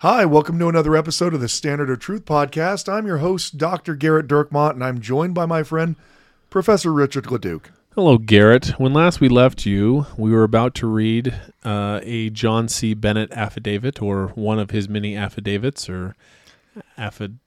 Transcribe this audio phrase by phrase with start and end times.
[0.00, 2.90] Hi, welcome to another episode of the Standard of Truth podcast.
[2.90, 3.94] I'm your host, Dr.
[3.94, 5.94] Gerrit Dirkmaat, and I'm joined by my friend,
[6.48, 7.70] Professor Richard Leduc.
[7.94, 8.78] Hello, Gerrit.
[8.78, 12.94] When last we left you, we were about to read uh, a John C.
[12.94, 16.16] Bennett affidavit, or one of his many affidavits, or
[16.96, 17.38] affid.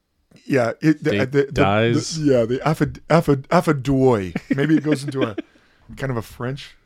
[0.46, 2.20] Yeah, it the, the- dies.
[2.20, 4.36] the- yeah, the affid, affid, affidoy.
[4.56, 5.34] Maybe it goes into a
[5.96, 6.76] kind of a French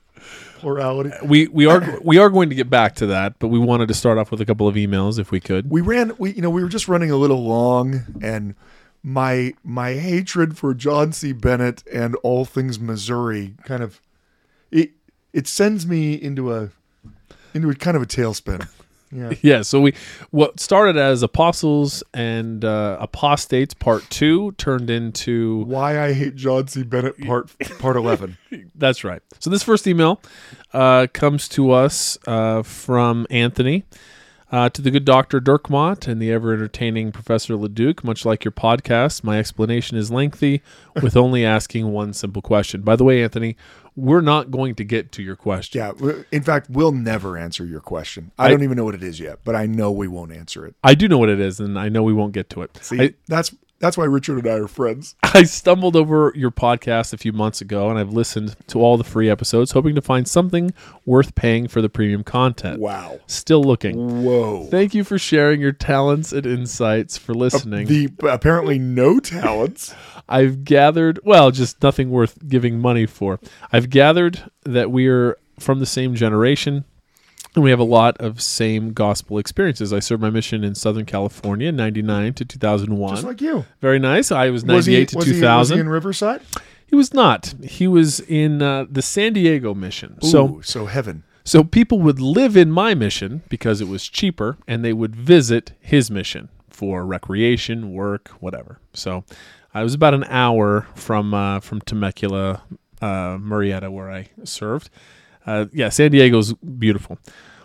[0.58, 1.10] plurality.
[1.22, 3.95] We we are we are going to get back to that, but we wanted to
[3.95, 5.70] start off with a couple of emails if we could.
[5.70, 8.54] We ran, we you know, we were just running a little long, and
[9.02, 11.32] my my hatred for John C.
[11.32, 14.01] Bennett and all things Missouri kind of
[14.70, 14.93] it
[15.32, 16.71] it sends me into a
[17.54, 18.68] into a kind of a tailspin.
[19.10, 19.32] Yeah.
[19.42, 19.95] Yeah, so we
[20.30, 26.66] what started as apostles and uh, apostates part two turned into Why I hate John
[26.68, 26.82] C.
[26.82, 28.37] Bennett part part eleven.
[28.74, 29.23] That's right.
[29.38, 30.20] So this first email
[30.73, 33.84] uh, comes to us uh, from Anthony.
[34.51, 35.41] Uh, to the good Dr.
[35.41, 40.63] Dirkmaat and the ever entertaining Professor Leduc, much like your podcast, my explanation is lengthy
[41.02, 42.80] with only asking one simple question.
[42.80, 43.57] By the way, Anthony,
[43.95, 45.80] we're not going to get to your question.
[45.80, 46.23] Yeah.
[46.32, 48.30] In fact, we'll never answer your question.
[48.38, 50.65] I, I- don't even know what it is yet, but I know we won't answer
[50.65, 50.74] it.
[50.83, 52.79] I do know what it is, and I know we won't get to it.
[52.80, 55.15] See, I, that's that's why Richard and I are friends.
[55.23, 59.04] I stumbled over your podcast a few months ago, and I've listened to all the
[59.04, 60.73] free episodes, hoping to find something
[61.07, 62.80] worth paying for the premium content.
[62.80, 63.21] Wow.
[63.26, 64.25] Still looking.
[64.25, 64.66] Whoa.
[64.66, 67.87] Thank you for sharing your talents and insights for listening.
[67.87, 69.95] The apparently no talents.
[70.28, 73.41] I've gathered, well, just nothing worth giving money for.
[73.72, 76.84] I've gathered that we are from the same generation
[77.54, 79.92] and we have a lot of same gospel experiences.
[79.92, 83.14] I served my mission in Southern California, 99 to 2001.
[83.14, 83.64] Just like you.
[83.81, 84.31] Very nice.
[84.31, 85.78] I was 98 Was he, to was he- was he 2000.
[85.81, 86.42] in Riverside?
[86.86, 87.54] He was not.
[87.62, 90.20] He was in uh, the San Diego mission.
[90.22, 91.22] So Ooh, so heaven.
[91.44, 95.72] So people would live in my mission because it was cheaper, and they would visit
[95.80, 98.78] his mission for recreation, work, whatever.
[98.94, 99.25] So
[99.75, 102.62] I was about an hour from uh, from Temecula,
[103.03, 104.88] uh, Murrieta, where I served.
[105.48, 107.19] Uh, yeah, San Diego's beautiful.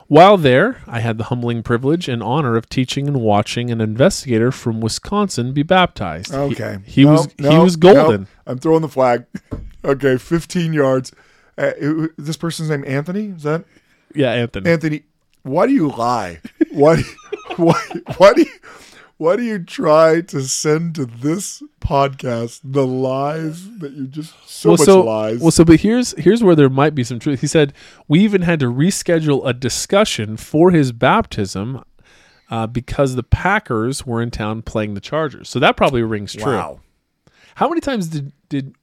[0.07, 4.51] While there, I had the humbling privilege and honor of teaching and watching an investigator
[4.51, 6.33] from Wisconsin be baptized.
[6.33, 6.77] Okay.
[6.85, 7.94] he, No, was he no, was no.
[7.94, 8.27] golden.
[8.45, 9.25] I'm throwing the flag.
[9.85, 11.11] Okay, 15 yards.
[11.57, 13.33] Uh, it- this person's name Anthony.
[13.35, 13.66] Is that
[14.15, 14.69] Yeah, Anthony.
[14.71, 15.03] Anthony?
[15.41, 16.39] Why do you lie?
[16.71, 17.01] Why?
[17.57, 17.81] why?
[18.15, 18.51] Why do you?
[19.23, 24.72] Why do you try to send to this podcast the lies that you just so
[24.72, 25.39] much so, lies?
[25.39, 27.39] Well, so but here's here's where there might be some truth.
[27.39, 27.72] He said
[28.09, 31.85] we even had to reschedule a discussion for his baptism
[32.51, 35.47] uh, because the Packers were in town playing the Chargers.
[35.47, 36.51] So that probably rings true.
[36.51, 36.81] wow.
[37.56, 38.75] How many times did did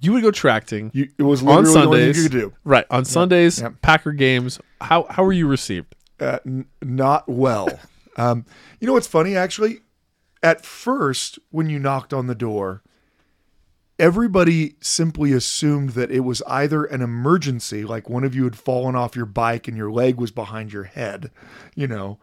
[0.00, 2.16] you would go tracting You, it was on literally the only thing Sundays?
[2.22, 2.52] you could do.
[2.62, 3.82] Right on Sundays, Yep.
[3.82, 4.60] Packer games.
[4.80, 5.96] How how were you received?
[6.20, 7.68] uh, n- not well.
[8.16, 8.44] Um,
[8.80, 9.80] you know what's funny, actually?
[10.42, 12.82] At first, when you knocked on the door,
[13.98, 18.94] everybody simply assumed that it was either an emergency, like one of you had fallen
[18.94, 21.30] off your bike and your leg was behind your head,
[21.74, 22.18] you know,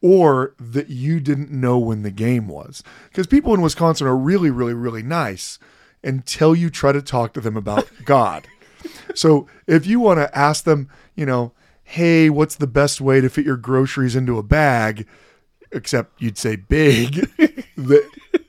[0.00, 2.82] or that you didn't know when the game was.
[3.08, 5.58] Because people in Wisconsin are really, really, really nice
[6.04, 8.46] until you try to talk to them about God.
[9.14, 11.52] So if you want to ask them, you know,
[11.92, 15.06] hey, what's the best way to fit your groceries into a bag?
[15.72, 17.28] Except you'd say big.
[17.76, 18.06] They-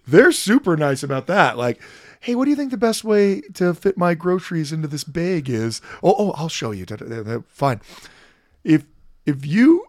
[0.07, 1.57] They're super nice about that.
[1.57, 1.81] Like,
[2.19, 5.49] hey, what do you think the best way to fit my groceries into this bag
[5.49, 5.81] is?
[6.03, 6.85] Oh, oh, I'll show you.
[7.47, 7.81] Fine.
[8.63, 8.85] If
[9.25, 9.85] if you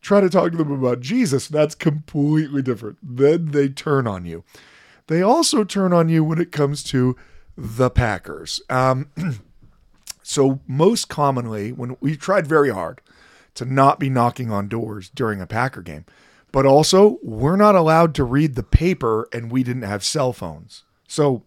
[0.00, 2.98] try to talk to them about Jesus, that's completely different.
[3.02, 4.44] Then they turn on you.
[5.08, 7.16] They also turn on you when it comes to
[7.56, 8.60] the Packers.
[8.70, 9.08] Um,
[10.28, 13.00] so most commonly, when we tried very hard
[13.54, 16.04] to not be knocking on doors during a Packer game,
[16.52, 20.84] but also we're not allowed to read the paper and we didn't have cell phones.
[21.08, 21.44] So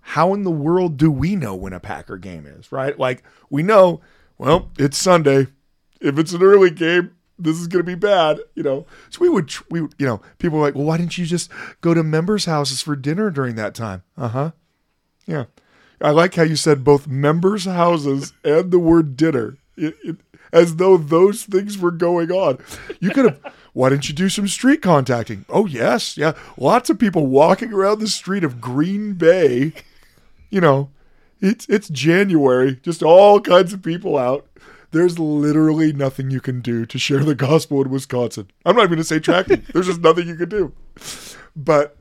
[0.00, 2.98] how in the world do we know when a Packer game is, right?
[2.98, 4.00] Like we know,
[4.36, 5.46] well, it's Sunday.
[6.00, 8.84] If it's an early game, this is going to be bad, you know.
[9.10, 11.94] So we would, we, you know, people were like, well, why didn't you just go
[11.94, 14.02] to members' houses for dinner during that time?
[14.16, 14.50] Uh huh.
[15.24, 15.44] Yeah.
[16.02, 20.16] I like how you said both members' houses and the word dinner, it, it,
[20.52, 22.58] as though those things were going on.
[23.00, 23.40] You could have.
[23.72, 25.46] Why didn't you do some street contacting?
[25.48, 29.72] Oh yes, yeah, lots of people walking around the street of Green Bay.
[30.50, 30.90] You know,
[31.40, 34.46] it's it's January, just all kinds of people out.
[34.90, 38.50] There's literally nothing you can do to share the gospel in Wisconsin.
[38.66, 39.64] I'm not even going to say tracking.
[39.72, 40.74] There's just nothing you can do.
[41.56, 41.96] But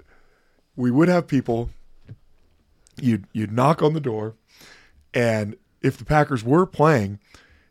[0.76, 1.70] we would have people.
[3.00, 4.36] You'd you'd knock on the door,
[5.14, 7.20] and if the Packers were playing,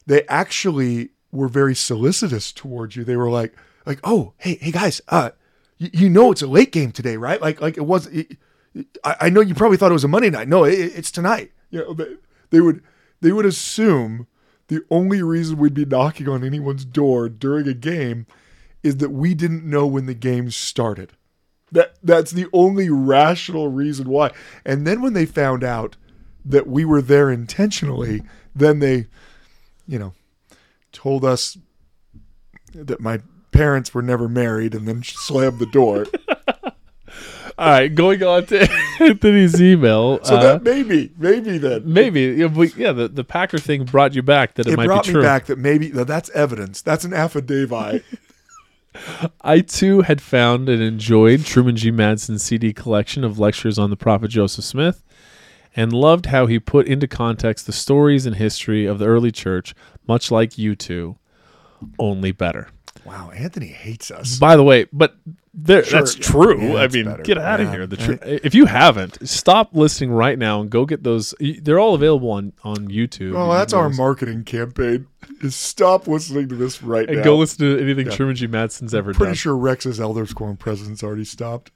[0.07, 3.05] they actually were very solicitous towards you.
[3.05, 3.55] They were like,
[3.87, 5.31] like, oh, hey, hey guys, uh,
[5.79, 7.41] you, you know it's a late game today, right?
[7.41, 8.07] Like, like it was.
[8.09, 8.37] It,
[9.03, 10.49] I, I know you probably thought it was a Monday night.
[10.49, 11.53] No, it, it's tonight.
[11.71, 12.17] You know, they,
[12.51, 12.83] they would
[13.21, 14.27] they would assume
[14.69, 18.27] the only reason we'd be knocking on anyone's door during a game
[18.83, 21.13] is that we didn't know when the game started.
[21.73, 24.33] That that's the only rational reason why.
[24.65, 25.97] And then when they found out
[26.45, 28.23] that we were there intentionally,
[28.55, 29.07] then they,
[29.87, 30.15] you know,
[30.93, 31.57] told us
[32.75, 33.21] that my
[33.53, 36.07] parents were never married and then slammed the door.
[37.59, 38.71] All right, going on to
[39.01, 40.25] Anthony's email.
[40.25, 44.15] So uh, that maybe, maybe then maybe, yeah, but yeah, the, the Packer thing brought
[44.15, 45.21] you back that it, it might brought be true.
[45.21, 46.81] me back that maybe that that's evidence.
[46.81, 48.03] That's an affidavit.
[49.41, 51.91] I too had found and enjoyed Truman G.
[51.91, 55.03] Madsen's CD collection of lectures on the prophet Joseph Smith
[55.77, 59.75] and loved how he put into context the stories and history of the early church,
[60.07, 61.17] much like you two,
[61.99, 62.69] only better.
[63.05, 64.39] wow, Anthony hates us.
[64.39, 65.17] By the way, but
[65.63, 66.61] there, Sure, that's true.
[66.61, 67.23] Yeah, I mean, better.
[67.23, 67.73] get out of Yeah.
[67.73, 67.87] here.
[67.87, 71.35] The tr- if you haven't, stop listening right now and go get those.
[71.41, 73.35] They're all available on on YouTube.
[73.37, 75.07] Oh, You that's our marketing campaign.
[75.43, 77.21] Is stop listening to this right And now.
[77.21, 78.13] And go listen to anything Yeah.
[78.17, 78.47] Truman G.
[78.47, 79.27] Madsen's ever Pretty done.
[79.29, 81.71] Pretty sure Rex's Elder Scorn presence already stopped.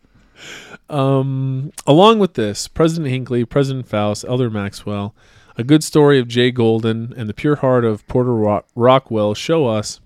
[0.91, 5.15] Um, along with this, President Hinckley, President Faust, Elder Maxwell,
[5.57, 6.51] a good story of J.
[6.51, 10.01] Golden, and the pure heart of Porter Rock- Rockwell show us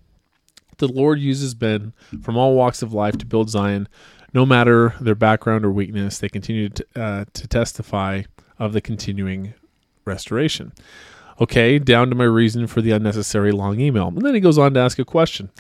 [0.78, 1.92] the Lord uses men
[2.22, 3.88] from all walks of life to build Zion.
[4.34, 8.22] No matter their background or weakness, they continue to, uh, to testify
[8.58, 9.54] of the continuing
[10.04, 10.72] restoration.
[11.40, 14.08] Okay, down to my reason for the unnecessary long email.
[14.08, 15.50] And then he goes on to ask a question.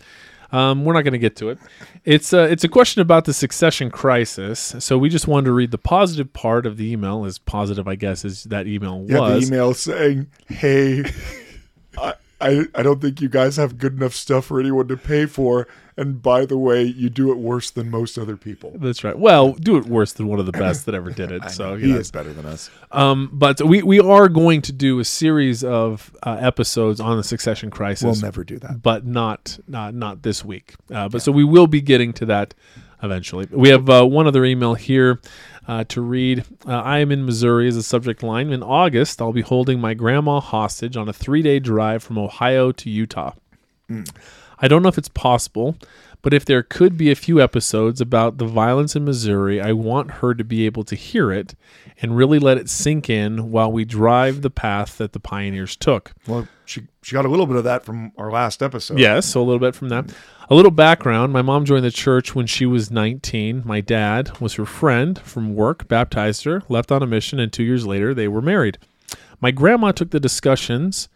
[0.50, 1.58] Um, we're not going to get to it.
[2.04, 4.74] It's a, it's a question about the succession crisis.
[4.78, 7.94] So we just wanted to read the positive part of the email, as positive, I
[7.96, 9.48] guess, as that email Yeah, the was.
[9.48, 11.04] email saying, "Hey,
[11.98, 15.26] I, I I don't think you guys have good enough stuff for anyone to pay
[15.26, 19.18] for, and by the way, you do it worse than most other people." That's right.
[19.18, 21.50] Well, do it worse than one of the best that ever did it.
[21.50, 21.98] so he know.
[21.98, 22.70] is better than us.
[22.92, 27.24] Um, but we we are going to do a series of uh, episodes on the
[27.24, 28.04] succession crisis.
[28.04, 28.82] We'll never do that.
[28.82, 30.74] but not not not this week.
[30.92, 32.54] Uh, but so we will be getting to that
[33.02, 33.46] eventually.
[33.50, 35.20] We have uh, one other email here
[35.66, 36.44] uh, to read.
[36.66, 38.52] Uh, I am in Missouri as a subject line.
[38.52, 42.90] In August, I'll be holding my grandma hostage on a three-day drive from Ohio to
[42.90, 43.32] Utah.
[44.60, 45.76] I don't know if it's possible,
[46.22, 50.10] but if there could be a few episodes about the violence in Missouri, I want
[50.12, 51.54] her to be able to hear it
[52.00, 56.12] and really let it sink in while we drive the path that the pioneers took.
[56.26, 58.98] Well, she she got a little bit of that from our last episode.
[58.98, 60.12] Yes, so a little bit from that.
[60.50, 63.62] A little background my mom joined the church when she was 19.
[63.64, 67.64] My dad was her friend from work, baptized her, left on a mission, and two
[67.64, 68.78] years later they were married.
[69.40, 71.08] My grandma took the discussions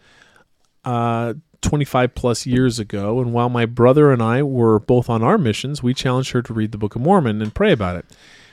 [0.84, 5.38] uh, 25 plus years ago, and while my brother and I were both on our
[5.38, 8.04] missions, we challenged her to read the Book of Mormon and pray about it.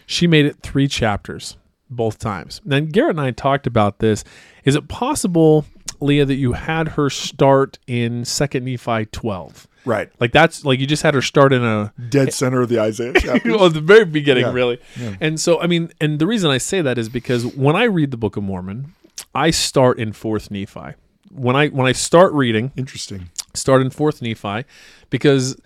[0.06, 1.58] She made it three chapters
[1.89, 2.62] both times.
[2.66, 4.24] Then Gerrit and I talked about this.
[4.63, 5.66] Is it possible,
[6.00, 9.68] Leah, that you had her start in Second Nephi 12?
[9.86, 10.10] right.
[10.20, 13.13] Like that's like you just had her start in a Dead center of the Isaiah
[13.18, 13.50] chapter.
[13.58, 14.51] well, the very beginning, Yeah.
[14.54, 14.80] really.
[15.20, 18.12] And so, I mean, and the reason I say that is because when I read
[18.12, 18.94] the Book of Mormon,
[19.34, 20.94] I start in Fourth Nephi.
[21.32, 23.30] When I when I start reading, Interesting.
[23.54, 24.66] start in Fourth Nephi,
[25.10, 25.60] because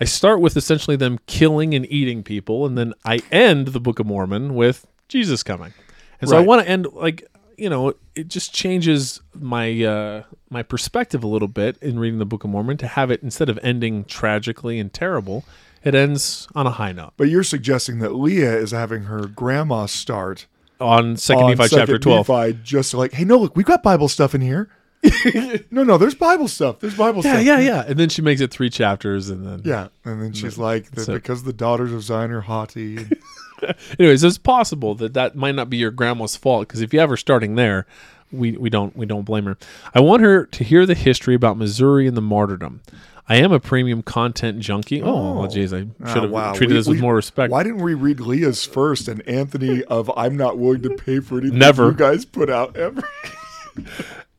[0.00, 3.98] I start with essentially them killing and eating people, and then I end the Book
[3.98, 5.74] of Mormon with Jesus coming.
[6.20, 7.26] And so I want to end like
[7.56, 12.26] you know it just changes my uh, my perspective a little bit in reading the
[12.26, 15.44] Book of Mormon to have it instead of ending tragically and terrible,
[15.84, 19.86] it ends on a high note But you're suggesting that Leah is having her grandma
[19.86, 20.46] start
[20.80, 22.28] on Second on Nephi chapter Second twelve.
[22.28, 24.70] Nephi, just like, hey, no, look, we've got Bible stuff in here.
[25.70, 26.80] no, no, there's Bible stuff.
[26.80, 27.44] There's Bible Yeah, stuff.
[27.46, 27.84] yeah, yeah.
[27.86, 31.04] And then she makes it three chapters, and then Yeah, and then she's like, that
[31.04, 32.98] So- because the daughters of Zion are haughty.
[32.98, 33.16] And,
[33.98, 37.10] Anyways, it's possible that that might not be your grandma's fault because if you have
[37.10, 37.86] her starting there,
[38.32, 39.56] we, we don't we don't blame her.
[39.94, 42.80] I want her to hear the history about Missouri and the martyrdom.
[43.28, 45.02] I am a premium content junkie.
[45.02, 45.46] Oh, Oh.
[45.46, 46.52] jeez, I Ah, should have wow.
[46.52, 47.50] treated We- this with we- more respect.
[47.52, 51.38] Why didn't we read Leah's first and Anthony of I'm not willing to pay for
[51.38, 51.86] anything Never.
[51.88, 53.02] you guys put out ever?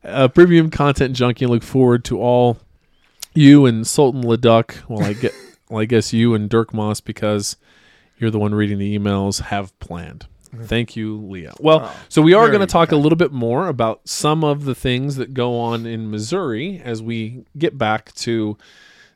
[0.04, 2.58] a premium content junkie look forward to all
[3.34, 4.76] you and Sultan Leduc.
[4.88, 5.34] Well, I get,
[5.70, 7.58] well, I guess you and Dirk Moss because
[8.18, 10.28] you're the one reading the emails have planned.
[10.54, 10.66] Mm-hmm.
[10.66, 11.54] Thank you, Leah.
[11.60, 14.66] Well, Oh, so we are going to talk a little bit more about some of
[14.66, 18.58] the things that go on in Missouri as we get back to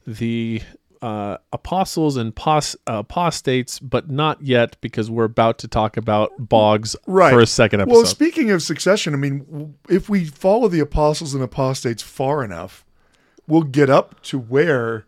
[0.07, 0.61] the
[1.05, 6.95] uh, apostles and pos- apostates, but not yet because we're about to talk about Boggs
[7.05, 7.31] Right.
[7.31, 7.95] for a second episode.
[7.95, 12.83] Well, speaking of succession, I mean, if we follow the apostles and apostates far enough,
[13.47, 15.05] we'll get up to where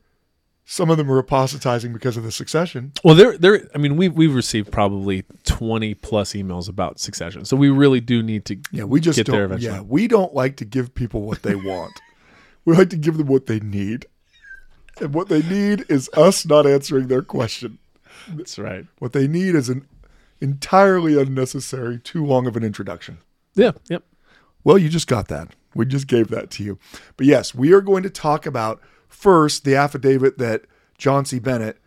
[0.66, 2.92] some of them are apostatizing because of the succession.
[3.04, 3.68] Well, there, there.
[3.74, 8.22] I mean, we've we've received probably twenty plus emails about succession, so we really do
[8.22, 8.58] need to.
[8.72, 9.54] Yeah, we just get there don't.
[9.54, 9.75] eventually.
[9.77, 11.94] Yeah, we don't like to give people what they want.
[12.66, 14.06] we like to give them what they need,
[15.01, 17.80] and what they need is us not answering their question.
[18.30, 18.86] That's right.
[19.00, 19.88] What they need is an
[20.42, 23.20] entirely unnecessary, too long of an introduction.
[23.56, 23.72] Yeah.
[23.89, 24.04] Yep.
[24.63, 25.50] Well, you just got that.
[25.74, 26.80] We just gave that to you.
[27.16, 30.63] But yes, we are going to talk about first the affidavit that
[30.98, 31.39] John C.
[31.39, 31.77] Bennett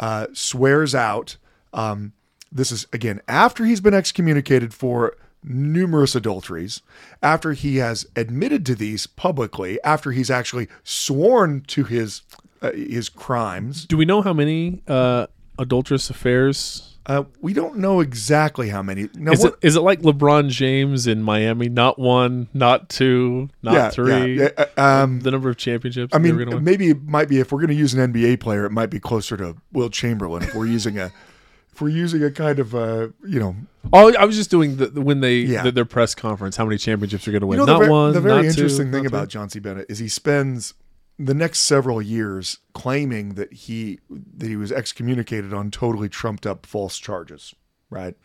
[0.00, 1.36] uh, swears out.
[1.72, 2.12] Um,
[2.50, 6.80] this is, again, after he's been excommunicated for numerous adulteries,
[7.22, 12.22] after he has admitted to these publicly, after he's actually sworn to his
[12.64, 13.84] uh, his crimes.
[13.86, 15.26] Do we know how many uh,
[15.58, 16.94] adulterous affairs?
[17.06, 19.10] Uh, we don't know exactly how many.
[19.14, 21.68] Now, Is it is it like LeBron James in Miami?
[21.68, 24.38] Not one, not two, not yeah, three.
[24.38, 26.14] yeah, yeah, uh, um, the number of championships.
[26.14, 28.72] I mean, maybe it might be if we're going to use an NBA player, it
[28.72, 30.44] might be closer to Wilt Chamberlain.
[30.44, 31.12] If we're using a,
[31.72, 33.54] if we're using a kind of a, you know,
[33.92, 36.56] oh, I was just doing the, when they the, their press conference.
[36.56, 37.60] How many championships are going to win?
[37.60, 38.12] you know, not the, one.
[38.14, 39.28] the very interesting two, thing about.
[39.28, 39.58] John C.
[39.58, 40.72] Bennett is he spends
[41.18, 46.66] the next several years claiming that he that he was excommunicated on totally trumped up
[46.66, 47.54] false charges,
[47.90, 48.16] right?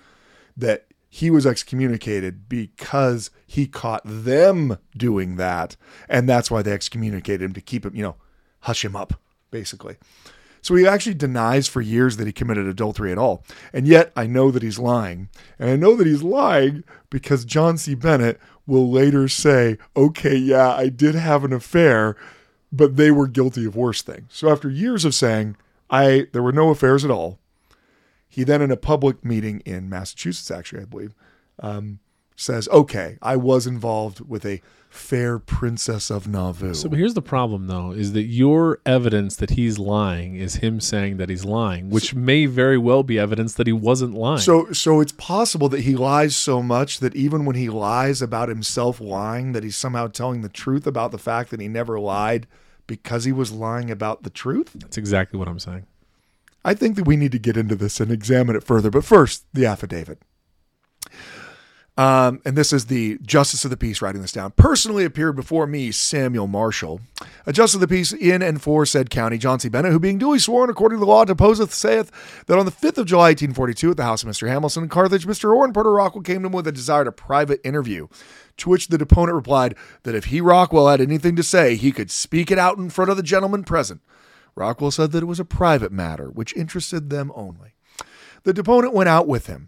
[0.58, 5.76] That he was excommunicated because he caught them doing that,
[6.08, 8.16] and that's why they excommunicated him to keep him, you know,
[8.62, 9.20] hush him up,
[9.52, 9.98] basically.
[10.62, 13.46] So he actually denies for years that he committed adultery at all.
[13.72, 15.30] And yet I know that he's lying.
[15.58, 17.96] And I know that he's lying because John C.
[17.96, 22.16] Bennett will later say, okay, yeah, I did have an affair,
[22.72, 24.28] but they were guilty of worse things.
[24.30, 25.56] So after years of saying,
[25.90, 27.40] I there were no affairs at all,
[28.28, 31.16] he then in a public meeting in Massachusetts, actually, I believe,
[31.60, 32.00] um,
[32.40, 36.74] says, okay, I was involved with a fair princess of Nauvoo.
[36.74, 41.18] So here's the problem, though, is that your evidence that he's lying is him saying
[41.18, 44.40] that he's lying, which may very well be evidence that he wasn't lying.
[44.40, 48.50] So so it's possible that he lies so much that even when he lies about
[48.50, 52.48] himself lying, that he's somehow telling the truth about the fact that he never lied
[52.88, 54.72] because he was lying about the truth.
[54.74, 55.86] that's exactly what I'm saying.
[56.66, 58.90] I think that we need to get into this and examine it further.
[58.90, 60.20] But first, the affidavit.
[62.00, 64.52] Um, and this is the Justice of the Peace writing this down.
[64.52, 67.02] Personally appeared before me, Samuel Marshall,
[67.46, 69.68] a Justice of the Peace in and for said county, John C.
[69.68, 72.10] Bennett, who being duly sworn according to the law deposeth, saith
[72.46, 74.48] that on the 5th of July, 1842, at the house of Mr.
[74.48, 75.54] Hamilton in Carthage, Mr.
[75.54, 78.08] Orrin Porter Rockwell came to him with a desire to private interview.
[78.60, 82.12] To which the deponent replied that if he, Rockwell, had anything to say, he could
[82.12, 84.00] speak it out in front of the gentlemen present.
[84.56, 87.74] Rockwell said that it was a private matter which interested them only.
[88.44, 89.68] The deponent went out with him.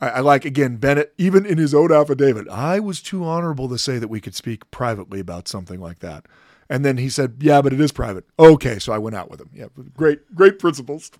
[0.00, 2.48] I, I like again Bennett, even in his own affidavit.
[2.48, 6.26] I was too honorable to say that we could speak privately about something like that.
[6.68, 9.40] And then he said, "Yeah, but it is private." Okay, so I went out with
[9.40, 9.50] him.
[9.52, 9.66] Yeah,
[9.96, 11.10] great, great principles.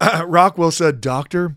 [0.00, 1.56] Uh, Rockwell said, "Doctor,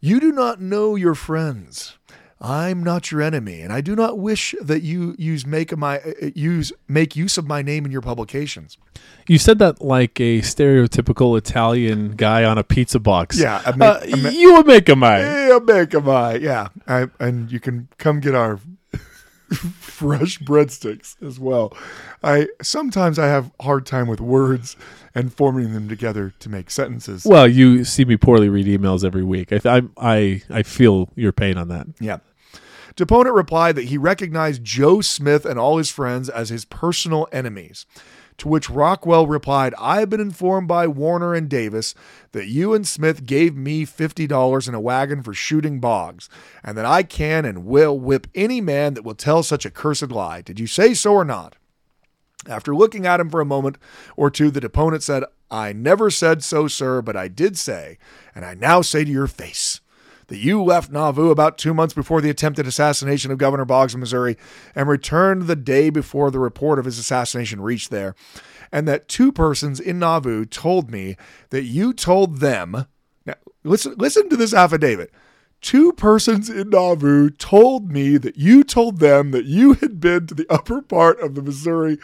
[0.00, 1.97] you do not know your friends.
[2.40, 6.30] I'm not your enemy, and I do not wish that you use make my uh,
[6.34, 8.78] use make use of my name in your publications."
[9.26, 13.38] You said that like a stereotypical Italian guy on a pizza box.
[13.38, 15.22] Yeah, I make- uh, I make- you would make a mine.
[15.22, 18.60] Yeah, make a my yeah, I, and you can come get our
[19.80, 21.76] fresh breadsticks as well.
[22.22, 24.76] I sometimes I have hard time with words
[25.14, 27.24] and forming them together to make sentences.
[27.24, 29.52] Well, you see me poorly read emails every week.
[29.52, 31.86] I, I, I, I feel your pain on that.
[32.00, 32.18] Yeah.
[32.96, 37.86] Deponent replied that he recognized Joe Smith and all his friends as his personal enemies.
[38.38, 41.94] To which Rockwell replied, I have been informed by Warner and Davis
[42.30, 46.28] that you and Smith gave me $50 in a wagon for shooting Boggs,
[46.62, 50.10] and that I can and will whip any man that will tell such a cursed
[50.10, 50.40] lie.
[50.40, 51.56] Did you say so or not?
[52.48, 53.76] After looking at him for a moment
[54.16, 57.98] or two, the deponent said, I never said so, sir, but I did say,
[58.34, 59.80] and I now say to your face,
[60.28, 64.00] that you left Nauvoo about two months before the attempted assassination of Governor Boggs of
[64.00, 64.36] Missouri
[64.74, 68.14] and returned the day before the report of his assassination reached there,
[68.70, 71.16] and that two persons in Nauvoo told me
[71.50, 72.86] that you told them.
[73.26, 75.10] Now, listen, listen to this affidavit.
[75.60, 80.34] Two persons in Nauvoo told me that you told them that you had been to
[80.34, 81.98] the upper part of the Missouri.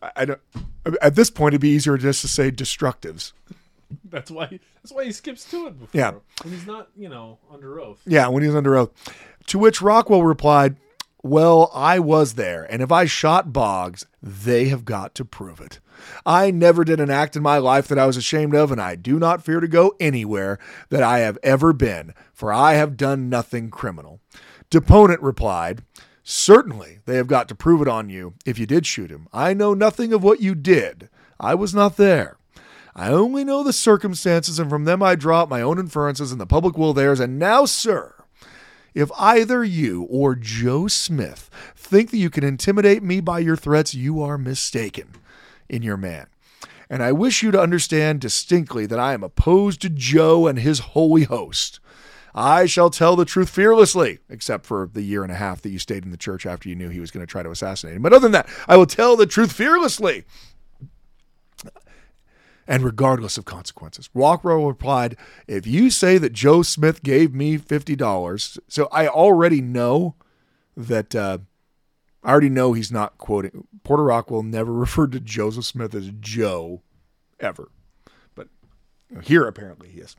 [0.00, 0.36] I, I.
[1.00, 3.32] At this point, it'd be easier just to say destructives.
[4.04, 4.60] That's why.
[4.82, 5.98] That's why he skips to it before.
[5.98, 6.12] Yeah.
[6.42, 8.00] When he's not, you know, under oath.
[8.06, 8.90] Yeah, when he was under oath.
[9.48, 10.76] To which Rockwell replied,
[11.22, 15.80] Well, I was there, and if I shot Boggs, they have got to prove it.
[16.26, 18.96] I never did an act in my life that I was ashamed of, and I
[18.96, 20.58] do not fear to go anywhere
[20.90, 24.20] that I have ever been, for I have done nothing criminal.
[24.70, 25.82] Deponent replied,
[26.24, 29.28] Certainly, they have got to prove it on you if you did shoot him.
[29.32, 31.08] I know nothing of what you did.
[31.40, 32.36] I was not there.
[32.94, 36.46] I only know the circumstances, and from them I draw my own inferences, and the
[36.46, 37.20] public will theirs.
[37.20, 38.14] And now, sir,
[38.94, 43.94] if either you or Joe Smith think that you can intimidate me by your threats,
[43.94, 45.12] you are mistaken
[45.68, 46.26] in your man.
[46.90, 50.80] And I wish you to understand distinctly that I am opposed to Joe and his
[50.80, 51.80] holy host.
[52.34, 55.78] I shall tell the truth fearlessly, except for the year and a half that you
[55.78, 58.02] stayed in the church after you knew he was going to try to assassinate him.
[58.02, 60.24] But other than that, I will tell the truth fearlessly
[62.72, 64.08] and regardless of consequences.
[64.14, 70.14] Rockwell replied, If you say that Joe Smith gave me $50, so I already know
[70.74, 71.38] that, uh,
[72.24, 73.68] I already know he's not quoting.
[73.84, 76.80] Porter Rockwell never referred to Joseph Smith as Joe
[77.38, 77.68] ever.
[78.34, 78.48] But
[79.22, 80.16] here apparently he is.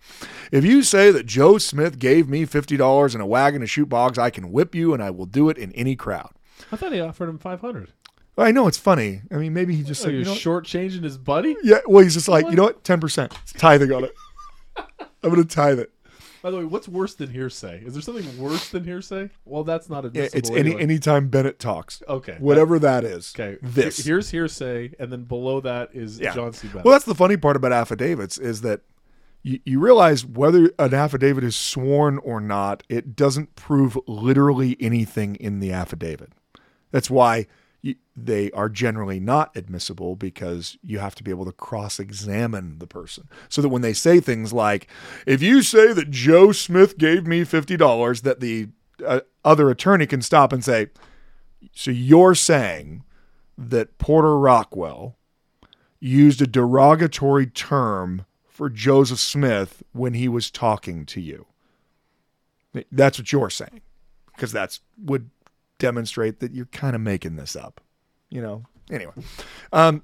[0.51, 4.19] If you say that Joe Smith gave me $50 and a wagon to shoot Boggs,
[4.19, 6.33] I can whip you and I will do it in any crowd.
[6.71, 7.93] I thought he offered him five hundred.
[8.37, 9.21] I know it's funny.
[9.31, 11.55] I mean, maybe he just So said, he you know, shortchanging his buddy.
[11.63, 11.79] yeah.
[11.85, 14.15] Well, he's just like, you know what, ten percent, it's tithing on it.
[14.77, 15.91] I'm gonna tithe it.
[16.41, 17.83] By the way, what's worse than hearsay?
[17.85, 19.29] Is there something worse than hearsay?
[19.45, 20.37] Well, that's not Yeah, admissible.
[20.39, 20.81] It's any anyway.
[20.81, 22.03] anytime Bennett talks.
[22.09, 22.35] Okay.
[22.39, 23.33] Whatever that is.
[23.33, 23.57] Okay.
[23.61, 24.03] This.
[24.03, 26.33] Here's hearsay, and then below that is Yeah.
[26.33, 26.67] John C.
[26.67, 26.83] Bennett.
[26.83, 28.81] Well, that's the funny part about affidavits is that
[29.41, 35.35] you, you realize whether an affidavit is sworn or not, it doesn't prove literally anything
[35.35, 36.33] in the affidavit.
[36.91, 37.47] That's why
[38.15, 42.87] they are generally not admissible because you have to be able to cross examine the
[42.87, 43.27] person.
[43.49, 44.87] So that when they say things like,
[45.25, 48.69] if you say that Joe Smith gave me $50, that the
[49.05, 50.87] uh, other attorney can stop and say,
[51.71, 53.03] so you're saying
[53.57, 55.15] that Porter Rockwell
[55.99, 61.47] used a derogatory term for Joseph Smith when he was talking to you.
[62.91, 63.81] That's what you're saying,
[64.35, 65.29] because that's would
[65.79, 67.81] demonstrate that you're kind of making this up.
[68.33, 68.63] You know.
[68.91, 69.13] Anyway,
[69.71, 70.03] um,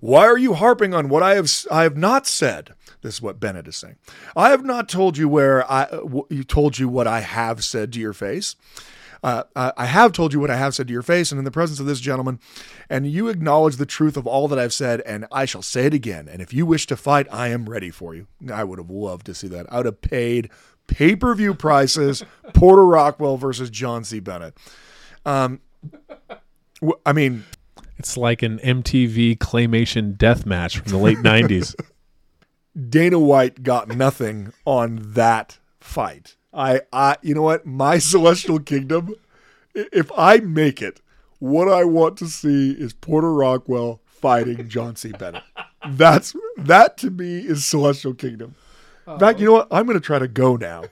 [0.00, 2.74] why are you harping on what I have I have not said?
[3.00, 3.96] This is what Bennett is saying.
[4.36, 7.92] I have not told you where I uh, you told you what I have said
[7.94, 8.54] to your face.
[9.22, 11.46] Uh, I I have told you what I have said to your face, and in
[11.46, 12.38] the presence of this gentleman,
[12.90, 15.94] and you acknowledge the truth of all that I've said, and I shall say it
[15.94, 16.28] again.
[16.28, 18.26] And if you wish to fight, I am ready for you.
[18.52, 19.72] I would have loved to see that.
[19.72, 20.50] I would have paid
[20.86, 24.20] pay per view prices Porter Rockwell versus John C.
[24.20, 24.54] Bennett.
[25.24, 25.60] Um,
[27.04, 27.44] I mean,
[27.98, 31.74] It's like an MTV claymation death match from the late '90s.
[32.88, 36.36] Dana White got nothing on that fight.
[36.52, 37.66] I, I, you know what?
[37.66, 39.14] My Celestial Kingdom.
[39.74, 41.00] If I make it,
[41.38, 45.12] what I want to see is Porter Rockwell fighting John C.
[45.12, 45.42] Bennett.
[45.88, 48.54] That's that to me is Celestial Kingdom.
[49.06, 49.68] In fact, you know what?
[49.70, 50.84] I'm going to try to go now.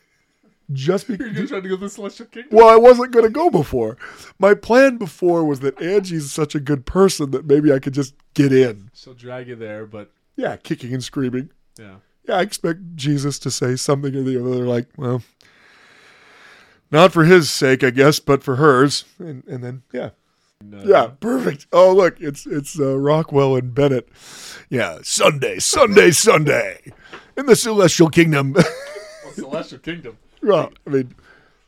[0.72, 1.26] Just because.
[1.36, 2.50] you trying to go to the Celestial Kingdom?
[2.56, 3.96] Well, I wasn't going to go before.
[4.38, 8.14] My plan before was that Angie's such a good person that maybe I could just
[8.34, 8.90] get in.
[8.94, 11.50] She'll drag you there, but Yeah, kicking and screaming.
[11.78, 11.96] yeah.
[12.28, 15.22] Yeah, I expect Jesus to say something or the other, like, well,
[16.90, 19.06] not for his sake, I guess, but for hers.
[19.18, 20.10] And, and then, yeah.
[20.62, 20.82] No.
[20.84, 21.66] Yeah, perfect.
[21.72, 24.08] Oh, look, it's it's uh, Rockwell and Bennett.
[24.68, 26.92] Yeah, Sunday, Sunday, Sunday
[27.36, 28.54] in the Celestial Kingdom.
[29.24, 30.18] Well, Celestial Kingdom.
[30.42, 31.14] Well, I mean,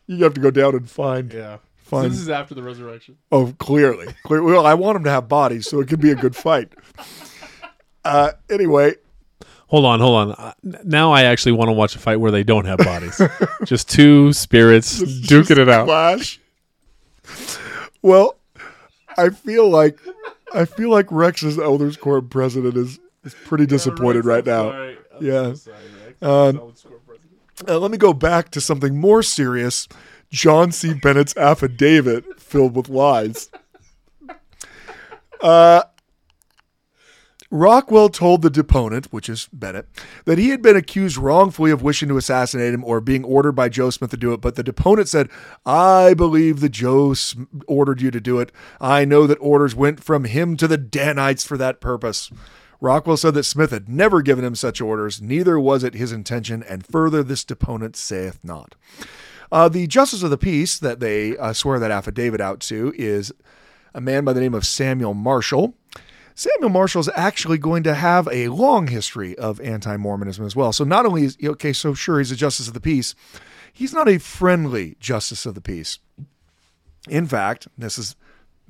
[0.06, 1.32] you have to go down and find.
[1.32, 1.58] Yeah.
[1.76, 2.04] Fine.
[2.04, 3.16] So this is after the resurrection.
[3.32, 4.42] Oh, clearly, clear.
[4.42, 6.72] Well, I want them to have bodies, so it could be a good fight.
[8.02, 8.94] Uh, anyway,
[9.70, 10.32] Hold on, hold on.
[10.32, 10.52] Uh,
[10.82, 13.22] now I actually want to watch a fight where they don't have bodies.
[13.64, 15.86] Just two spirits duking just it out.
[15.86, 16.40] Clash.
[18.02, 18.36] Well,
[19.16, 19.96] I feel like
[20.52, 24.92] I feel like Rex's Elders Court president is is pretty disappointed right now.
[25.20, 25.54] Yeah.
[26.20, 26.52] Um, Uh,
[27.66, 29.88] let me go back to something more serious.
[30.30, 30.94] John C.
[30.94, 33.50] Bennett's affidavit filled with lies.
[35.40, 35.82] Uh,
[37.50, 39.88] Rockwell told the deponent, which is Bennett,
[40.24, 43.68] that he had been accused wrongfully of wishing to assassinate him or being ordered by
[43.68, 44.40] Joe Smith to do it.
[44.40, 45.28] But the deponent said,
[45.66, 47.14] I believe that Joe
[47.66, 48.52] ordered you to do it.
[48.80, 52.30] I know that orders went from him to the Danites for that purpose.
[52.80, 56.62] Rockwell said that Smith had never given him such orders, neither was it his intention,
[56.62, 58.74] and further, this deponent saith not.
[59.52, 63.32] Uh, the justice of the peace that they uh, swear that affidavit out to is
[63.94, 65.74] a man by the name of Samuel Marshall.
[66.34, 70.72] Samuel Marshall is actually going to have a long history of anti Mormonism as well.
[70.72, 73.14] So, not only is, okay, so sure, he's a justice of the peace,
[73.72, 75.98] he's not a friendly justice of the peace.
[77.08, 78.14] In fact, this is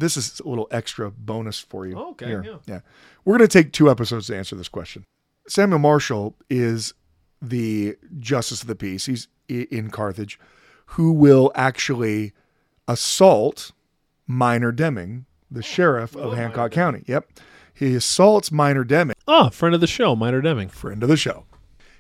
[0.01, 1.99] this is a little extra bonus for you.
[1.99, 2.43] Okay, here.
[2.45, 2.57] yeah.
[2.67, 2.81] yeah.
[3.25, 5.05] We're going to take two episodes to answer this question.
[5.47, 6.95] Samuel Marshall is
[7.43, 9.07] the justice of the peace.
[9.07, 10.39] He's in Carthage,
[10.87, 12.33] who will actually
[12.87, 13.73] assault
[14.27, 17.03] Minor Deming, the oh, sheriff of Hancock County.
[17.07, 17.29] Yep.
[17.73, 20.69] He assaults Minor Deming, Oh, friend of the show, Minor Deming.
[20.69, 21.47] friend of the show.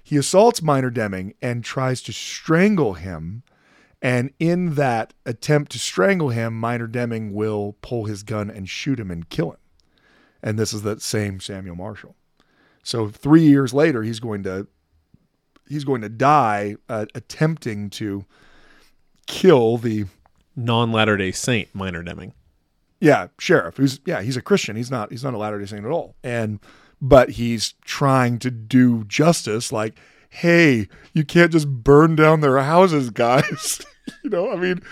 [0.03, 3.43] He assaults Minor Deming and tries to strangle him.
[4.03, 8.99] And in that attempt to strangle him, Minor Deming will pull his gun and shoot
[8.99, 9.59] him and kill him.
[10.43, 12.15] And this is that same Samuel Marshall.
[12.83, 14.67] So three years later, he's going to
[15.69, 18.25] he's going to die uh, attempting to
[19.27, 20.07] kill the
[20.57, 22.33] Non Latter day Saint, Minor Deming.
[23.01, 25.85] yeah sheriff who's yeah he's a christian he's not he's not a latter day saint
[25.85, 26.59] at all and
[27.01, 29.99] but he's trying to do justice like
[30.31, 33.81] hey you can't just burn down their houses guys.
[34.25, 34.83] You know i mean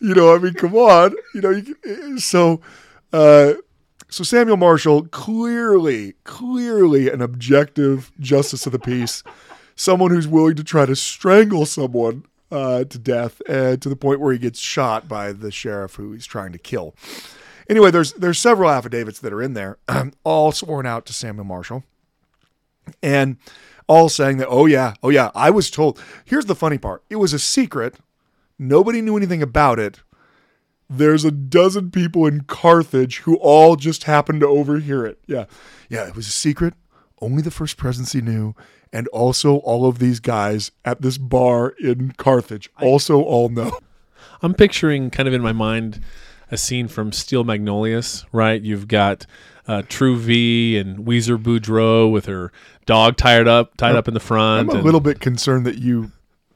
[0.00, 1.14] you know i mean come on.
[1.34, 2.60] You know you can, so
[3.12, 3.54] uh
[4.08, 9.24] so samuel marshall clearly clearly an objective justice of the peace
[9.74, 14.20] someone who's willing to try to strangle someone uh, to death and to the point
[14.20, 16.94] where he gets shot by the sheriff who he's trying to kill.
[17.68, 19.78] Anyway, there's there's several affidavits that are in there,
[20.24, 21.84] all sworn out to Samuel Marshall,
[23.02, 23.36] and
[23.88, 26.00] all saying that, oh yeah, oh yeah, I was told.
[26.24, 27.96] Here's the funny part: it was a secret.
[28.58, 30.00] Nobody knew anything about it.
[30.90, 35.18] There's a dozen people in Carthage who all just happened to overhear it.
[35.26, 35.46] Yeah,
[35.88, 36.74] yeah, it was a secret.
[37.20, 38.54] Only the first presidency knew,
[38.92, 43.78] and also all of these guys at this bar in Carthage also all know.
[44.42, 46.00] I'm picturing kind of in my mind
[46.50, 48.62] a scene from Steel Magnolias, right?
[48.62, 49.26] You've got
[49.66, 52.52] uh, Truvy and Ouiser Boudreaux with her
[52.88, 54.68] dog tied up, tied up in the front.
[54.68, 56.10] I'm a and- little bit concerned that you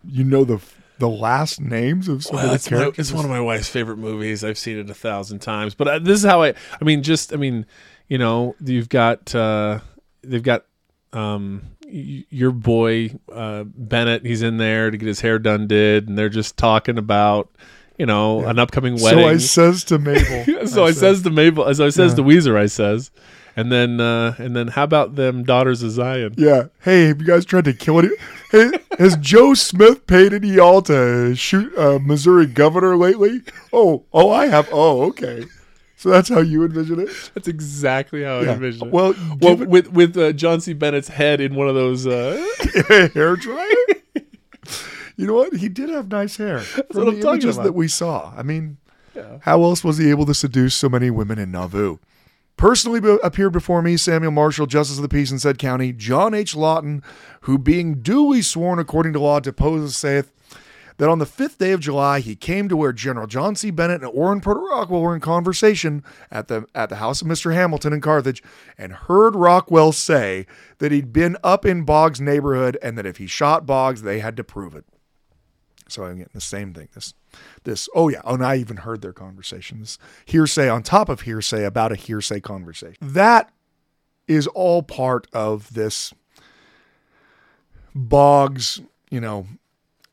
[0.05, 0.59] you know the
[0.99, 3.09] the last names of some Well, of the it's, my, characters.
[3.11, 4.43] it's one of my wife's favorite movies.
[4.45, 5.75] I've seen it a thousand times.
[5.75, 6.55] But uh, this is how I.
[6.81, 7.67] I mean, just I mean,
[8.09, 9.81] you know, you've got uh,
[10.23, 10.65] they've got
[11.13, 14.25] um, y- your boy uh, Bennett.
[14.25, 15.67] He's in there to get his hair done.
[15.67, 17.51] Did and they're just talking about
[17.99, 19.21] you know an upcoming wedding.
[19.21, 19.27] so.
[19.29, 20.67] I says to Mabel.
[20.69, 21.75] so I, said, says to Mabel.
[21.75, 22.17] So I says Yeah.
[22.17, 22.57] to Ouiser.
[22.57, 23.11] I says.
[23.55, 26.35] And then, uh, and then, how about them daughters of Zion?
[26.39, 26.69] Yeah.
[26.81, 28.09] Hey, have you guys tried to kill any?
[28.51, 33.43] Hey, has Joe Smith paid any y'all to shoot a Missouri governor lately?
[33.73, 34.69] Oh, oh, I have.
[34.73, 35.45] Oh, okay.
[35.97, 37.09] So that's how you envision it.
[37.35, 38.93] That's exactly how I envision it.
[38.93, 40.73] Well, well, given- with with uh, John C.
[40.73, 42.07] Bennett's head in one of those.
[42.07, 42.45] Uh,
[43.15, 43.67] hair dryer.
[45.17, 45.55] you know what?
[45.55, 46.61] He did have nice hair.
[46.61, 47.65] From what I'm the images about.
[47.65, 48.33] that we saw.
[48.37, 48.79] I mean,
[49.41, 51.99] how else was he able to seduce so many women in Nauvoo?
[52.57, 56.35] Personally be- appeared before me Samuel Marshall, Justice of the Peace in said county, John
[56.35, 56.55] H.
[56.55, 57.03] Lawton,
[57.43, 60.33] who being duly sworn according to law deposes, saith
[60.99, 63.71] that on the fifth day of July he came to where General John C.
[63.71, 67.55] Bennett and Orrin Porter Rockwell were in conversation at the at the house of Mr.
[67.55, 68.43] Hamilton in Carthage,
[68.79, 70.47] and heard Rockwell say
[70.79, 74.37] that he'd been up in Boggs' neighborhood and that if he shot Boggs, they had
[74.37, 74.85] to prove it.
[75.93, 76.89] So I'm getting the same thing.
[76.95, 77.15] This,
[77.65, 77.89] this.
[77.95, 78.21] Oh yeah.
[78.25, 79.99] Oh, and I even heard their conversations.
[80.27, 82.97] Hearsay on top of hearsay about a hearsay conversation.
[83.01, 83.53] That
[84.27, 86.13] is all part of this
[87.95, 89.47] Boggs, you know,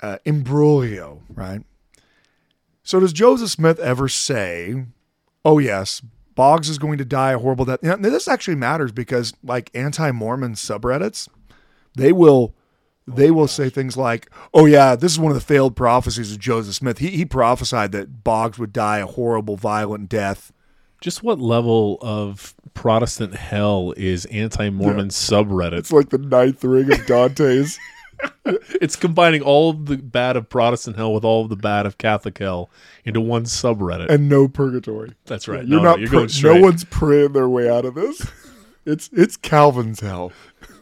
[0.02, 1.62] uh, imbroglio, right?
[2.84, 4.86] So does Joseph Smith ever say,
[5.46, 6.02] "Oh yes,
[6.36, 7.84] Boggs is going to die a horrible death"?
[7.84, 11.30] Know, this actually matters because, like anti-Mormon subreddits,
[11.96, 12.54] they will
[13.16, 16.40] they will say things like, "Oh yeah, this is one of the failed prophecies of
[16.40, 16.98] Joseph Smith.
[17.00, 20.52] He he prophesied that Boggs would die a horrible, violent death."
[21.02, 25.78] just what level of Protestant hell is anti-Mormon subreddit?
[25.78, 27.80] It's like the ninth ring of Dante's.
[28.82, 31.98] It's combining all of the bad of Protestant hell with all of the bad of
[31.98, 32.70] Catholic hell
[33.06, 34.10] into one subreddit.
[34.10, 35.14] and no purgatory.
[35.26, 35.66] That's right.
[35.66, 35.92] You're No, not.
[35.92, 38.22] no, you're pr- going no one's praying their way out of this.
[38.86, 40.34] It's it's Calvin's hell.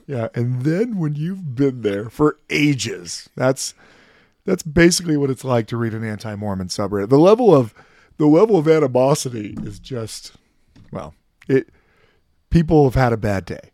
[0.07, 3.73] Yeah, and then when you've been there for ages, that's
[4.45, 7.09] that's basically what it's like to read an anti-Mormon subreddit.
[7.09, 7.73] The level of
[8.15, 10.31] the level of animosity is just
[10.91, 11.13] well,
[11.49, 11.69] it
[12.49, 13.71] people have had a bad day.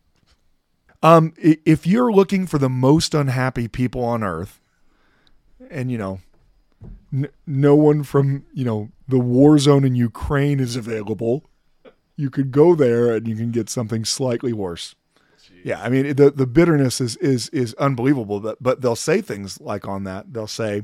[1.04, 4.60] Um, if you're looking for the most unhappy people on earth,
[5.70, 6.20] and you know,
[7.14, 11.44] n- no one from you know the war zone in Ukraine is available,
[12.16, 14.96] you could go there and you can get something slightly worse.
[15.64, 18.40] Yeah, I mean the the bitterness is is is unbelievable.
[18.40, 20.84] But but they'll say things like on that they'll say,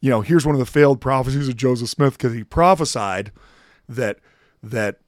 [0.00, 3.30] you know, here's one of the failed prophecies of Joseph Smith because he prophesied
[3.88, 4.18] that
[4.62, 4.98] that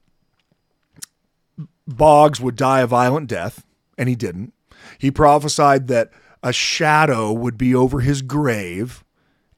[1.87, 3.65] Boggs would die a violent death,
[3.97, 4.53] and he didn't.
[4.97, 6.11] He prophesied that
[6.43, 9.03] a shadow would be over his grave,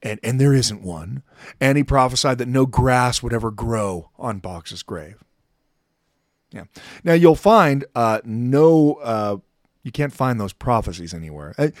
[0.02, 1.22] and, and there isn't one.
[1.60, 5.22] And he prophesied that no grass would ever grow on Boggs's grave.
[6.52, 6.64] Yeah.
[7.04, 9.36] Now you'll find uh, no, uh,
[9.82, 11.54] you can't find those prophecies anywhere.
[11.58, 11.72] I,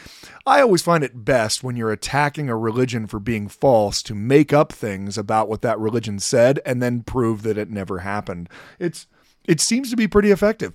[0.46, 4.52] I always find it best when you're attacking a religion for being false to make
[4.52, 8.48] up things about what that religion said and then prove that it never happened.
[8.78, 9.06] It's
[9.44, 10.72] it seems to be pretty effective.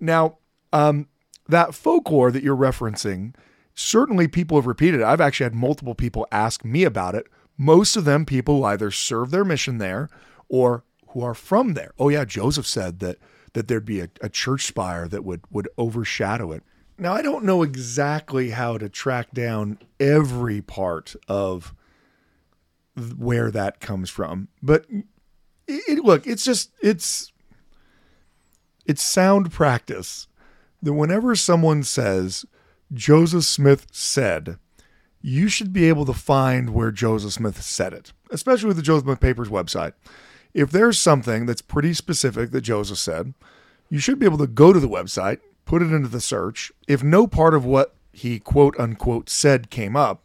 [0.00, 0.38] Now,
[0.72, 1.08] um,
[1.48, 3.34] that folklore that you're referencing,
[3.74, 5.06] certainly people have repeated it.
[5.06, 7.26] I've actually had multiple people ask me about it.
[7.56, 10.08] Most of them people either serve their mission there
[10.48, 11.92] or who are from there.
[11.98, 13.18] Oh yeah, Joseph said that
[13.54, 16.62] that there'd be a, a church spire that would would overshadow it.
[16.98, 21.74] Now I don't know exactly how to track down every part of
[23.16, 24.86] where that comes from, but
[25.68, 27.32] it, look, it's just it's
[28.86, 30.26] it's sound practice
[30.82, 32.44] that whenever someone says
[32.92, 34.58] Joseph Smith said,
[35.20, 39.04] you should be able to find where Joseph Smith said it, especially with the Joseph
[39.04, 39.92] Smith Papers website.
[40.58, 43.32] If there's something that's pretty specific that Joseph said,
[43.88, 46.72] you should be able to go to the website, put it into the search.
[46.88, 50.24] If no part of what he quote unquote said came up,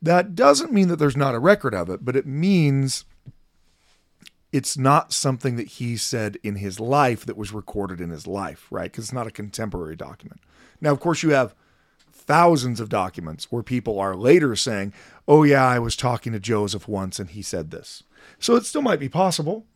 [0.00, 3.04] that doesn't mean that there's not a record of it, but it means
[4.52, 8.66] it's not something that he said in his life that was recorded in his life,
[8.70, 8.90] right?
[8.90, 10.40] Because it's not a contemporary document.
[10.80, 11.54] Now, of course, you have
[12.22, 14.92] thousands of documents where people are later saying,
[15.28, 18.02] oh, yeah, I was talking to Joseph once and he said this.
[18.38, 19.66] So it still might be possible.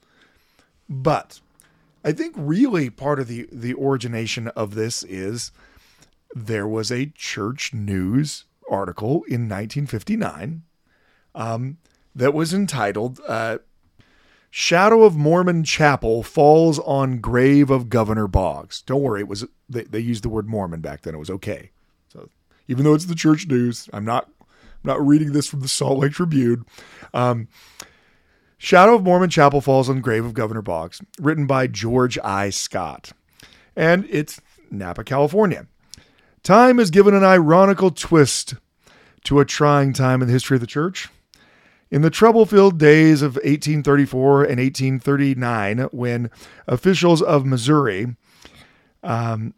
[0.89, 1.41] But
[2.05, 5.51] I think really part of the, the origination of this is
[6.35, 10.63] there was a church news article in 1959
[11.35, 11.79] um,
[12.15, 13.59] that was entitled uh,
[14.51, 18.83] Shadow of Mormon Chapel Falls on Grave of Governor Boggs.
[18.83, 21.15] Don't worry, it was they, they used the word Mormon back then.
[21.15, 21.71] It was okay.
[22.09, 22.29] So
[22.69, 25.99] even though it's the church news, I'm not I'm not reading this from the Salt
[25.99, 26.64] Lake Tribune.
[27.12, 27.49] Um,
[28.59, 32.51] Shadow of Mormon Chapel Falls on Grave of Governor Boggs, written by George I.
[32.51, 33.12] Scott.
[33.75, 34.40] And it's
[34.71, 35.66] Napa, California.
[36.42, 38.55] Time has given an ironical twist
[39.25, 41.09] to a trying time in the history of the church.
[41.90, 46.31] In the trouble filled days of 1834 and 1839, when
[46.66, 48.16] officials of Missouri
[49.03, 49.55] um,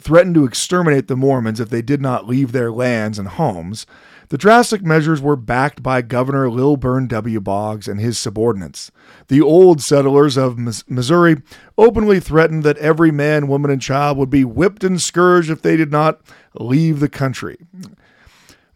[0.00, 3.86] threatened to exterminate the Mormons if they did not leave their lands and homes,
[4.30, 7.40] the drastic measures were backed by Governor Lilburn W.
[7.40, 8.92] Boggs and his subordinates.
[9.26, 10.56] The old settlers of
[10.88, 11.42] Missouri
[11.76, 15.76] openly threatened that every man, woman, and child would be whipped and scourged if they
[15.76, 16.20] did not
[16.54, 17.58] leave the country.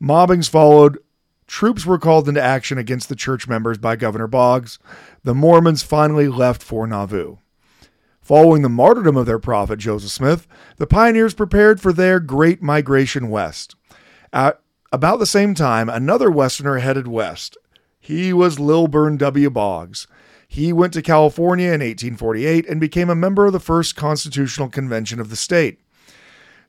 [0.01, 0.99] Mobbings followed.
[1.47, 4.81] Troops were called into action against the church members by Governor Boggs.
[5.23, 7.37] The Mormons finally left for Nauvoo.
[8.25, 13.29] Following the martyrdom of their prophet Joseph Smith, the pioneers prepared for their great migration
[13.29, 13.77] west.
[14.33, 17.59] At about the same time, another Westerner headed west.
[18.01, 19.51] He was Lilburn W.
[19.51, 20.07] Boggs.
[20.49, 25.21] He went to California in 1848 and became a member of the first Constitutional Convention
[25.21, 25.81] of the state.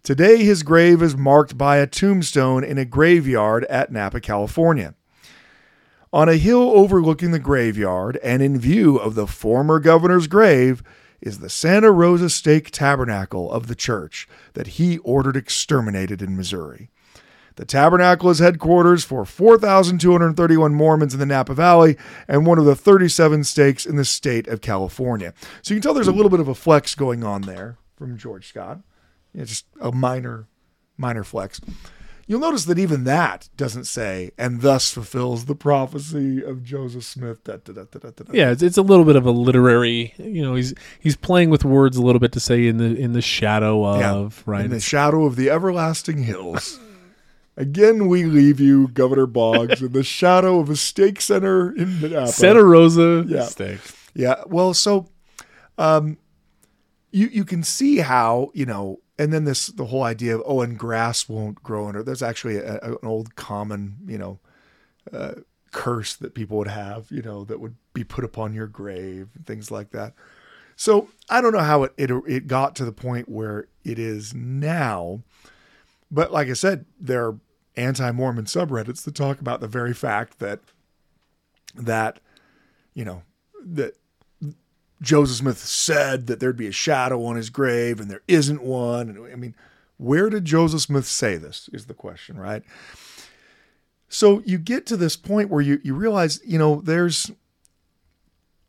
[0.04, 4.94] Today, his grave is marked by a tombstone in a graveyard at Napa, California.
[6.12, 10.84] On a hill overlooking the graveyard and in view of the former governor's grave
[11.26, 16.90] is the Santa Rosa Stake Tabernacle of the church that he ordered exterminated in Missouri.
[17.56, 22.76] The tabernacle is headquarters for 4,231 Mormons in the Napa Valley and one of the
[22.76, 25.34] 37 stakes in the state of California.
[25.62, 28.18] So you can tell there's a little bit of a flex going on there from
[28.18, 28.82] George Scott.
[29.34, 30.48] It's just a minor,
[30.98, 31.60] minor flex.
[32.28, 37.44] You'll notice that even that doesn't say, and thus fulfills the prophecy of Joseph Smith.
[37.44, 38.10] Da, da, da.
[38.34, 40.14] Yeah, it's, it's a little bit of a literary.
[40.18, 43.14] You know, he's he's playing with words a little bit to say in the in
[43.14, 44.66] the shadow of right.
[44.66, 46.80] In the shadow of the everlasting hills.
[47.58, 52.28] Again, we leave you, Governor Boggs, in the shadow of a stake center in Napa.
[52.28, 53.46] Santa Rosa Yeah.
[53.46, 53.80] steak.
[54.16, 54.42] Yeah.
[54.48, 55.08] Well, so
[55.78, 56.18] um
[57.12, 60.62] you you can see how, you know, and then this the whole idea of oh
[60.62, 64.40] and grass won't grow under there's actually a, a- an old common, you know,
[65.14, 65.34] uh,
[65.72, 69.46] curse that people would have, you know, that would be put upon your grave and
[69.46, 70.14] things like that.
[70.76, 74.34] So I don't know how it, it it got to the point where it is
[74.34, 75.22] now,
[76.12, 77.40] but like I said, there are
[77.78, 80.60] anti-Mormon subreddits that talk about the very fact that
[81.76, 82.20] that
[82.94, 83.24] you know
[83.66, 83.96] that
[85.02, 89.30] Joseph Smith said that there'd be a shadow on his grave and there isn't one.
[89.32, 89.56] I mean,
[89.98, 91.70] where did Joseph Smith say this?
[91.74, 92.64] Is the question, right?
[94.08, 97.32] So you get to this point where you, you realize, you know, there's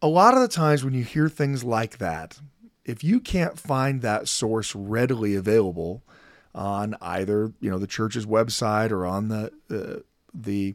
[0.02, 2.40] a lot of the times when you hear things like that,
[2.84, 6.02] if you can't find that source readily available
[6.54, 10.00] on either, you know, the church's website or on the uh,
[10.32, 10.74] the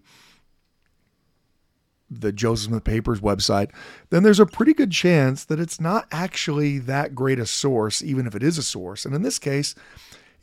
[2.12, 3.72] the Joseph Smith Papers website,
[4.10, 8.28] then there's a pretty good chance that it's not actually that great a source, even
[8.28, 9.06] if it is a source.
[9.06, 9.74] And in this case,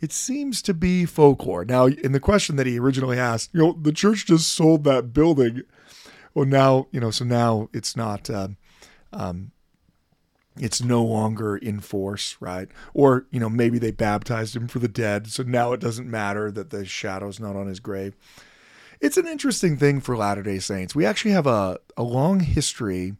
[0.00, 1.64] it seems to be folklore.
[1.64, 5.12] Now, in the question that he originally asked, you know, the church just sold that
[5.12, 5.62] building.
[6.34, 8.48] Well, now, you know, so now it's not, uh,
[9.12, 9.50] um,
[10.56, 12.68] it's no longer in force, right?
[12.94, 15.28] Or, you know, maybe they baptized him for the dead.
[15.28, 18.16] So now it doesn't matter that the shadow's not on his grave.
[19.00, 20.94] It's an interesting thing for Latter day Saints.
[20.94, 23.14] We actually have a, a long history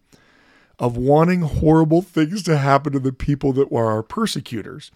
[0.78, 4.90] of wanting horrible things to happen to the people that were our persecutors.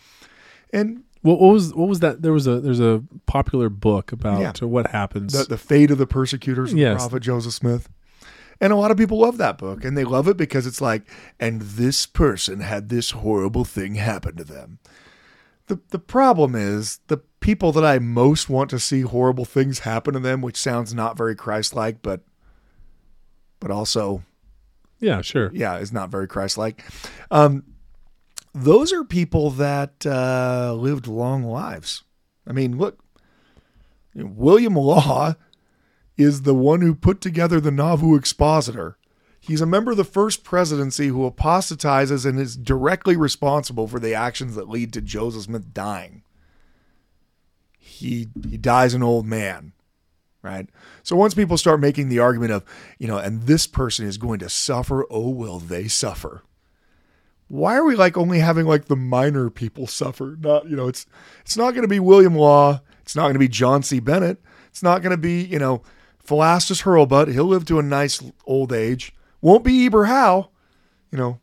[0.73, 2.23] And What, what was what was that?
[2.23, 4.67] There was a there's a popular book about Yeah.
[4.67, 5.33] what happens.
[5.33, 6.97] the, the fate of the persecutors of Yes.
[6.97, 7.89] prophet Joseph Smith.
[8.61, 11.03] And a lot of people love that book, and they love it because it's like,
[11.41, 14.79] and this person had this horrible thing happen to them.
[15.67, 20.15] The the problem is the people that I most want to see horrible things happen
[20.15, 22.23] to them, which sounds not very Christ-like, but
[23.61, 24.23] but also
[24.99, 25.51] yeah, sure.
[25.53, 26.83] yeah, is not very Christ-like.
[27.31, 27.65] Um,
[28.55, 32.05] those are people that uh, lived long lives.
[32.47, 32.99] I mean, look,
[34.15, 35.35] William Law
[36.17, 38.97] is the one who put together the Nauvoo Expositor.
[39.41, 44.15] He's a member of the first presidency who apostatizes and is directly responsible for the
[44.15, 46.23] actions that lead to Joseph Smith dying.
[48.03, 49.73] He he dies an old man,
[50.43, 50.69] right?
[51.03, 52.65] So once people start making the argument of,
[52.99, 56.43] you know, and this person is going to suffer, oh will they suffer?
[57.49, 60.37] Why are we like only having like the minor people suffer?
[60.41, 61.07] Not, you know, it's
[61.43, 64.01] it's not going to be William Law, it's not going to be John C.
[64.01, 65.83] Bennett, it's not going to be, you know,
[66.19, 67.31] Philastus Hurlbut.
[67.33, 69.15] He'll live to a nice old age.
[69.43, 70.49] Won't be Eber Howe,
[71.11, 71.41] you know.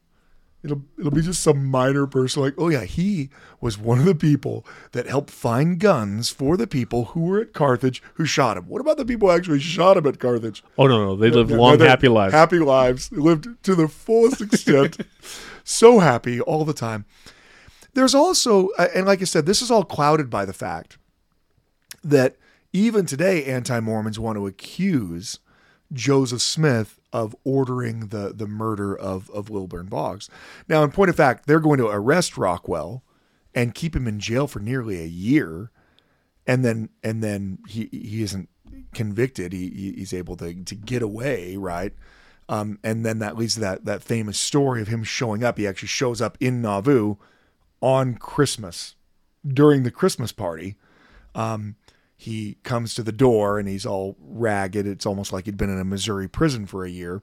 [0.61, 3.29] It'll it'll be just some minor person like, oh yeah, he
[3.61, 7.53] was one of the people that helped find guns for the people who were at
[7.53, 8.65] Carthage who shot him.
[8.65, 10.61] What about the people who actually shot him at Carthage?
[10.77, 12.33] Oh no, no, they lived long, happy lives.
[12.33, 13.07] Happy lives.
[13.07, 14.97] They lived to the fullest extent.
[15.63, 17.05] so happy all the time.
[17.93, 20.97] There's also, uh, and like I said, this is all clouded by the fact
[22.03, 22.35] that
[22.73, 25.39] even today, anti Mormons want to accuse
[25.91, 30.29] Joseph Smith of ordering the the murder of of Lilburn Boggs.
[30.67, 33.03] Now, in point of fact, they're going to arrest Rockwell
[33.55, 35.71] and keep him in jail for nearly a year,
[36.45, 38.49] and then and then he he isn't
[38.93, 39.53] convicted.
[39.53, 41.93] He he- he's able to to get away, right?
[42.47, 45.57] Um, and then that leads to that that famous story of him showing up.
[45.57, 47.15] He actually shows up in Nauvoo
[47.81, 48.95] on Christmas
[49.47, 50.75] during the Christmas party.
[51.35, 51.75] Um,
[52.21, 54.85] he comes to the door and he's all ragged.
[54.85, 57.21] It's almost like he'd been in a Missouri prison for a year.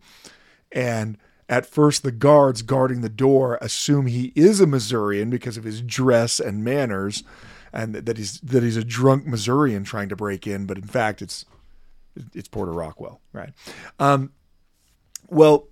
[0.73, 1.19] And
[1.51, 5.83] at first, the guards guarding the door assume he is a Missourian because of his
[5.83, 7.25] dress and manners,
[7.75, 10.65] and that he's that he's a drunk Missourian trying to break in.
[10.65, 11.45] But in fact, it's
[12.35, 13.51] it's Porter Rockwell, right?
[13.99, 14.33] Um,
[15.29, 15.69] well,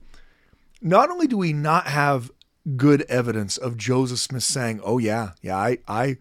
[0.83, 2.31] not only do we not have
[2.77, 6.19] good evidence of Joseph Smith saying, "Oh yeah, yeah, I, I,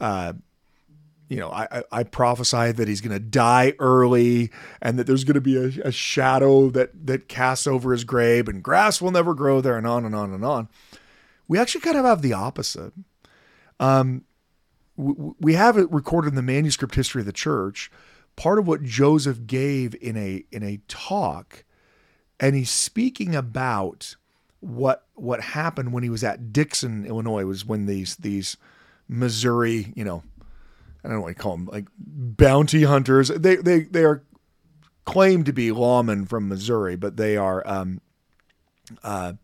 [0.00, 0.32] uh,
[1.28, 4.50] you know, I, I, I prophesy that he's going to die early,
[4.82, 8.48] and that there's going to be a, a shadow that that casts over his grave,
[8.48, 10.68] and grass will never grow there, and on and on and on."
[11.48, 12.92] We actually kind of have the opposite.
[13.80, 14.24] Um,
[14.96, 17.90] w- we have it recorded in the manuscript history of the church.
[18.36, 21.64] Part of what Joseph gave in a in a talk,
[22.40, 24.16] and he's speaking about
[24.60, 28.56] what what happened when he was at Dixon, Illinois, was when these these
[29.08, 30.22] Missouri, you know,
[31.04, 33.28] I don't know what you call them, like bounty hunters.
[33.28, 34.22] They they they are
[35.04, 38.00] claimed to be lawmen from Missouri, but they are um,
[39.02, 39.34] uh,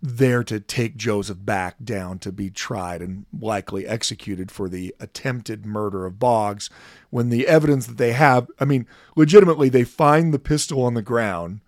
[0.00, 5.66] there to take Joseph back down to be tried and likely executed for the attempted
[5.66, 6.70] murder of Boggs.
[7.10, 11.02] When the evidence that they have, I mean, legitimately, they find the pistol on the
[11.02, 11.60] ground.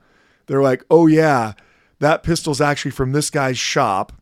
[0.46, 1.54] They're like, oh, yeah,
[1.98, 4.12] that pistol's actually from this guy's shop.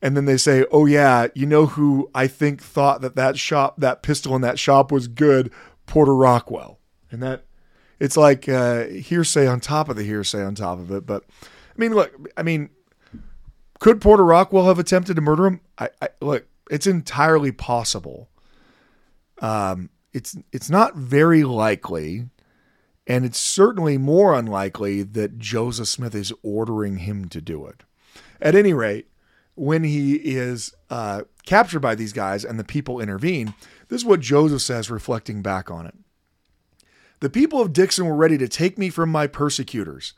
[0.00, 3.80] And then they say, oh, yeah, you know who I think thought that that shop,
[3.80, 5.50] that pistol in that shop was good?
[5.86, 6.78] Porter Rockwell.
[7.10, 7.44] And that,
[7.98, 11.04] it's like uh, hearsay on top of the hearsay on top of it.
[11.04, 12.70] But I mean, look, I mean,
[13.78, 15.60] Could Porter Rockwell have attempted to murder him?
[15.78, 18.28] I, I look, it's entirely possible.
[19.40, 22.28] Um, it's it's not very likely,
[23.06, 27.84] and it's certainly more unlikely that Joseph Smith is ordering him to do it.
[28.40, 29.08] At any rate,
[29.58, 33.54] when he is uh, captured by these guys and the people intervene,
[33.88, 35.94] this is what Joseph says, reflecting back on it.
[37.20, 40.14] The people of Dixon were ready to take me from my persecutors,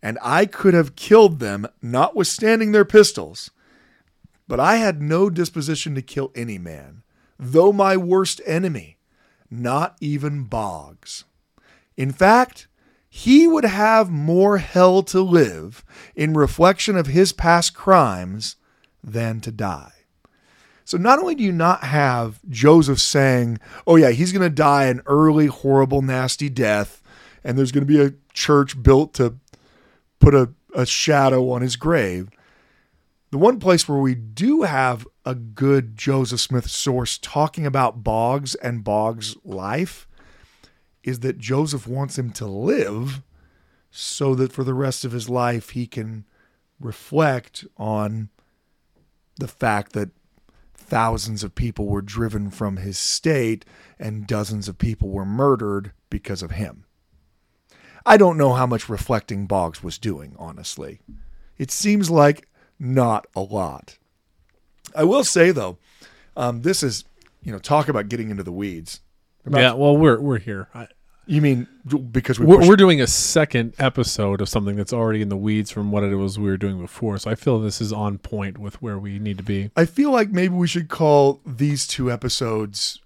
[0.00, 3.50] and I could have killed them, notwithstanding their pistols.
[4.46, 7.02] But I had no disposition to kill any man,
[7.38, 8.98] though my worst enemy,
[9.50, 11.24] not even Boggs.
[11.96, 12.68] In fact,
[13.08, 15.84] he would have more hell to live
[16.14, 18.56] in reflection of his past crimes
[19.06, 19.92] than to die.
[20.84, 24.86] So not only do you not have Joseph saying, "Oh yeah, he's going to die
[24.86, 27.02] an early, horrible, nasty death,"
[27.42, 29.36] and there's going to be a church built to
[30.20, 32.28] put a, a shadow on his grave.
[33.30, 38.54] The one place where we do have a good Joseph Smith source talking about Boggs
[38.56, 40.06] and Boggs' life
[41.02, 43.22] is that Joseph wants him to live
[43.90, 46.24] so that for the rest of his life he can
[46.78, 48.28] reflect on
[49.38, 50.10] the fact that
[50.74, 53.64] thousands of people were driven from his state
[53.98, 56.84] and dozens of people were murdered because of him.
[58.04, 61.00] I don't know how much reflecting Boggs was doing, honestly.
[61.58, 63.98] It seems like not a lot.
[64.94, 65.78] I will say though,
[66.36, 67.04] um, this is
[67.42, 69.00] you know talk about getting into the weeds.
[69.44, 70.68] About- yeah, well, we're we're here.
[70.74, 70.86] I,
[71.28, 71.66] You mean
[72.12, 75.72] because we we're, we're doing a second episode of something that's already in the weeds
[75.72, 77.18] from what it was we were doing before.
[77.18, 79.70] So I feel this is on point with where we need to be.
[79.76, 83.00] I feel like maybe we should call these two episodes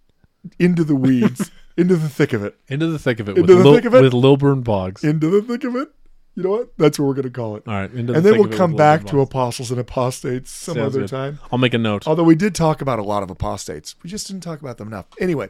[0.58, 3.48] into the weeds, into the thick of it, Into the thick of it Into with
[3.48, 4.02] the Lil, thick of it?
[4.02, 5.02] with Lilburn Boggs.
[5.02, 5.88] into the thick of it.
[6.36, 6.76] You know what?
[6.78, 7.64] That's what we're going to call it.
[7.66, 10.86] All right, into the and then we'll come back to apostles and apostates some Sounds
[10.94, 11.08] other good.
[11.10, 11.38] time.
[11.50, 12.06] I'll make a note.
[12.06, 14.88] Although we did talk about a lot of apostates, we just didn't talk about them
[14.88, 15.06] enough.
[15.18, 15.48] Anyway,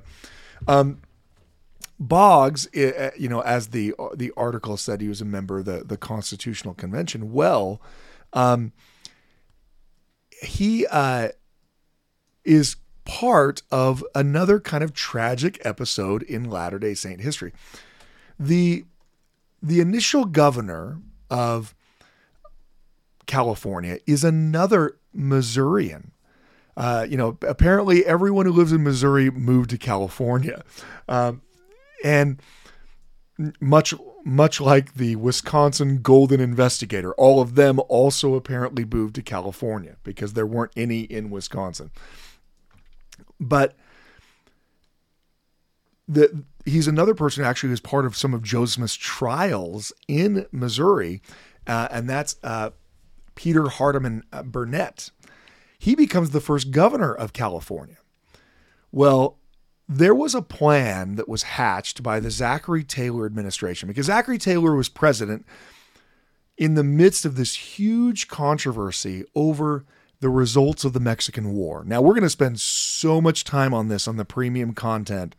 [0.66, 1.00] um,
[2.00, 5.84] Boggs, eh, you know, as the the article said, he was a member of the
[5.84, 7.30] the Constitutional Convention.
[7.30, 7.80] Well,
[8.32, 8.72] um,
[10.42, 11.28] he uh,
[12.42, 17.52] is part of another kind of tragic episode in Latter Day Saint history.
[18.38, 18.86] the
[19.62, 21.74] The initial governor of
[23.26, 26.12] California is another Missourian.
[26.76, 30.64] Uh, you know, apparently everyone who lives in Missouri moved to California,
[31.08, 31.42] um,
[32.04, 32.40] and
[33.60, 33.94] much
[34.24, 40.34] much like the Wisconsin Golden Investigator, all of them also apparently moved to California because
[40.34, 41.90] there weren't any in Wisconsin.
[43.38, 43.76] But
[46.06, 51.22] the he's another person actually was part of some of Joseph Smith's trials in Missouri,
[51.66, 52.70] uh, and that's uh,
[53.34, 55.10] Peter Hardeman uh, Burnett.
[55.78, 57.96] He becomes the first governor of California.
[58.92, 59.38] Well,
[59.92, 64.76] there was a plan that was hatched by the Zachary Taylor administration because Zachary Taylor
[64.76, 65.44] was president
[66.56, 69.84] in the midst of this huge controversy over
[70.20, 71.82] the results of the Mexican War.
[71.84, 75.34] Now, we're going to spend so much time on this on the premium content,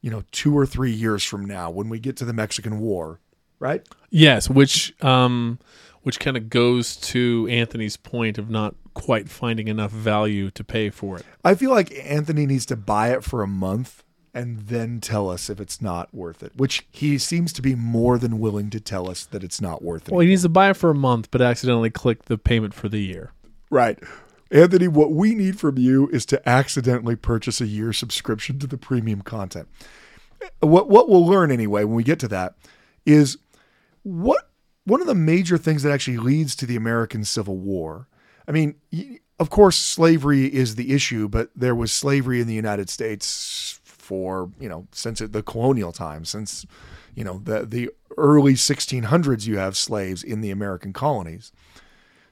[0.00, 3.20] you know, two or three years from now when we get to the Mexican War,
[3.58, 3.86] right?
[4.08, 5.58] Yes, which um,
[6.04, 10.90] which kind of goes to Anthony's point of not quite finding enough value to pay
[10.90, 11.26] for it.
[11.44, 15.48] I feel like Anthony needs to buy it for a month and then tell us
[15.48, 19.08] if it's not worth it, which he seems to be more than willing to tell
[19.08, 20.12] us that it's not worth it.
[20.12, 22.88] Well, he needs to buy it for a month, but accidentally click the payment for
[22.88, 23.32] the year.
[23.70, 23.98] Right.
[24.50, 28.76] Anthony, what we need from you is to accidentally purchase a year subscription to the
[28.76, 29.68] premium content.
[30.60, 32.54] What what we'll learn anyway when we get to that
[33.06, 33.38] is
[34.02, 34.50] what
[34.84, 38.08] one of the major things that actually leads to the American Civil War.
[38.46, 38.76] I mean,
[39.38, 44.50] of course, slavery is the issue, but there was slavery in the United States for
[44.60, 46.66] you know since the colonial times, since
[47.14, 49.46] you know the the early 1600s.
[49.46, 51.52] You have slaves in the American colonies.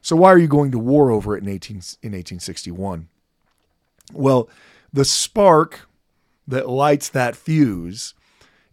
[0.00, 3.08] So why are you going to war over it in 18 in 1861?
[4.12, 4.48] Well,
[4.92, 5.88] the spark
[6.46, 8.14] that lights that fuse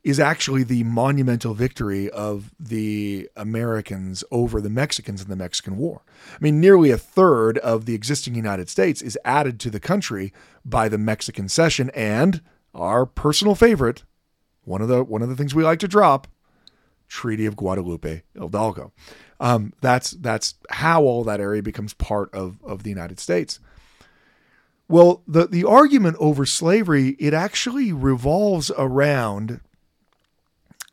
[0.04, 6.02] is actually the monumental victory of the Americans over the Mexicans in the Mexican War.
[6.34, 10.34] I mean, nearly a third of the existing United States is added to the country
[10.64, 12.42] by the Mexican cession and
[12.74, 14.04] our personal favorite,
[14.64, 16.28] one of the one of the things we like to drop,
[17.08, 18.94] Treaty of Guadalupe Hidalgo.
[19.40, 23.60] Um, that's that's how all that area becomes part of, of the United States.
[24.88, 29.62] Well, the, the argument over slavery, it actually revolves around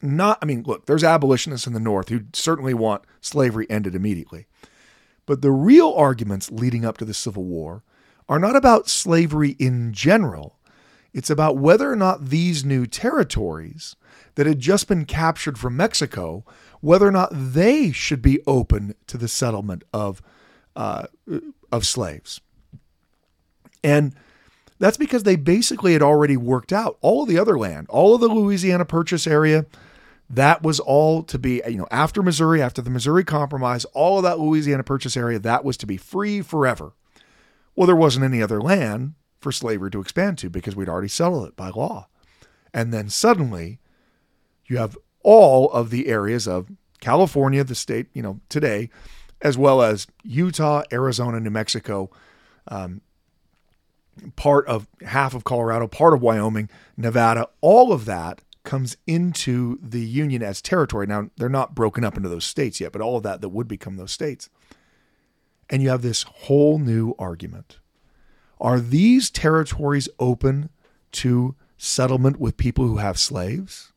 [0.03, 4.47] not, I mean, look, there's abolitionists in the North who certainly want slavery ended immediately.
[5.25, 7.83] But the real arguments leading up to the Civil War
[8.29, 10.59] are not about slavery in general.
[11.13, 13.97] It's about whether or not these new territories
[14.35, 16.45] that had just been captured from Mexico,
[16.81, 20.21] whether or not they should be open to the settlement of
[20.77, 21.07] uh,
[21.73, 22.41] of slaves.
[23.83, 24.15] And
[24.79, 28.21] that's because they basically had already worked out all of the other land, all of
[28.21, 29.65] the Louisiana Purchase area.
[30.29, 34.25] That was all to be, you know, after Missouri, after the Missouri Compromise, all of
[34.25, 36.93] that Louisiana Purchase area, that was to be free forever.
[37.77, 41.47] Well, there wasn't any other land for slavery to expand to because we'd already settled
[41.47, 42.09] it by law.
[42.75, 43.79] And then suddenly
[44.67, 46.69] you have all of the areas of
[47.01, 48.91] California, the state, you know, today,
[49.43, 52.11] as well as Utah, Arizona, New Mexico,
[52.69, 53.01] um,
[54.35, 60.05] part of half of Colorado, part of Wyoming, Nevada, all of that comes into the
[60.05, 61.07] union as territory.
[61.07, 63.69] Now, they're not broken up into those states yet, but all of that that would
[63.69, 64.51] become those states.
[65.71, 67.79] And you have this whole new argument.
[68.61, 70.69] Are these territories open
[71.13, 73.93] to settlement with people who have slaves?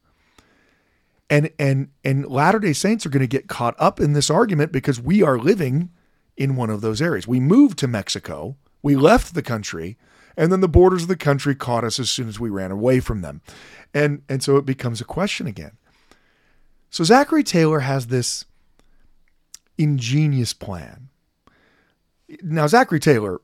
[1.29, 4.99] And and and Latter-day Saints are going to get caught up in this argument because
[4.99, 5.89] we are living
[6.37, 7.27] in one of those areas.
[7.27, 9.97] We moved to Mexico, we left the country,
[10.39, 13.01] and then the borders of the country caught us as soon as we ran away
[13.01, 13.41] from them.
[13.93, 15.73] And and so it becomes a question again.
[16.89, 18.45] So Zachary Taylor has this
[19.77, 21.09] ingenious plan.
[22.41, 23.41] Now Zachary Taylor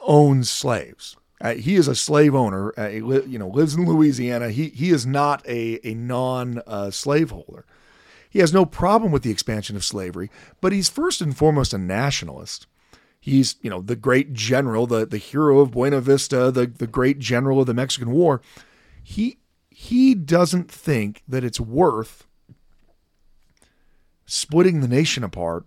[0.00, 1.16] owns slaves.
[1.40, 2.72] Uh, he is a slave owner.
[2.76, 4.50] Uh, he li- you know lives in Louisiana.
[4.50, 7.64] He he is not a a non uh, slaveholder.
[8.28, 10.30] He has no problem with the expansion of slavery,
[10.60, 12.66] but he's first and foremost a nationalist.
[13.26, 17.18] He's you know the great general, the the hero of Buena Vista, the the great
[17.18, 18.40] general of the Mexican War.
[19.02, 22.24] He he doesn't think that it's worth
[24.26, 25.66] splitting the nation apart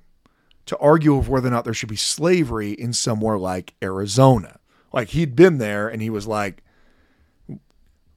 [0.67, 4.61] to argue of whether or not there should be slavery in somewhere like Arizona.
[4.93, 6.63] Like he'd been there and he was like,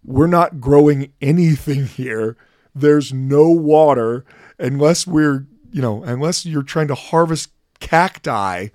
[0.04, 2.36] we're not growing anything here.
[2.76, 4.24] There's no water
[4.60, 8.68] unless we're, you know, unless you're trying to harvest cacti,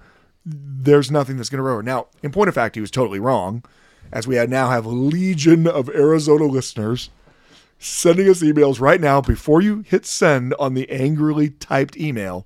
[0.48, 1.82] there's nothing that's going to grow.
[1.82, 3.64] Now, in point of fact, he was totally wrong,
[4.12, 7.10] as we now have a legion of Arizona listeners
[7.80, 12.46] sending us emails right now before you hit send on the angrily typed email.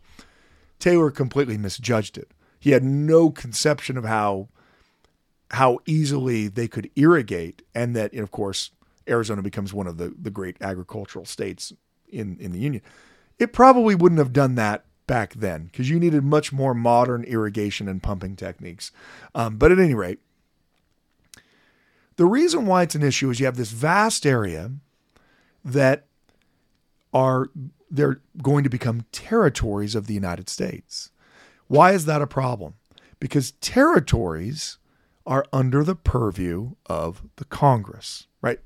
[0.79, 2.31] Taylor completely misjudged it.
[2.59, 4.49] He had no conception of how
[5.51, 8.71] how easily they could irrigate, and that, of course,
[9.07, 11.73] Arizona becomes one of the, the great agricultural states
[12.07, 12.81] in, in the Union.
[13.37, 17.89] It probably wouldn't have done that back then because you needed much more modern irrigation
[17.89, 18.93] and pumping techniques.
[19.35, 20.19] Um, but at any rate,
[22.15, 24.71] the reason why it's an issue is you have this vast area
[25.65, 26.05] that
[27.13, 27.49] are
[27.89, 31.09] they're going to become territories of the United States.
[31.67, 32.75] Why is that a problem?
[33.19, 34.77] Because territories
[35.25, 38.61] are under the purview of the Congress, right?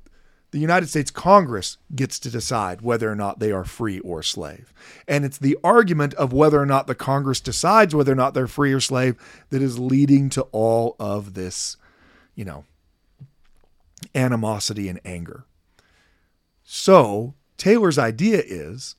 [0.56, 4.74] The United States Congress gets to decide whether or not they are free or slave.
[5.06, 8.48] And it's the argument of whether or not the Congress decides whether or not they're
[8.48, 9.18] free or slave
[9.50, 11.76] that is leading to all of this,
[12.36, 12.64] you know,
[14.16, 15.44] animosity and anger.
[16.64, 18.96] So, Taylor's idea is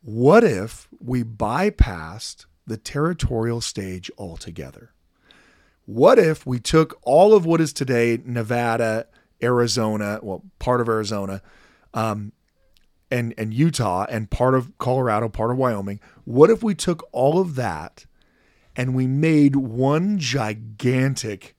[0.00, 4.92] what if we bypassed the territorial stage altogether?
[5.84, 9.08] What if we took all of what is today Nevada,
[9.42, 11.42] Arizona, well, part of Arizona,
[11.94, 12.32] um,
[13.10, 16.00] and and Utah, and part of Colorado, part of Wyoming?
[16.24, 18.06] What if we took all of that
[18.74, 21.54] and we made one gigantic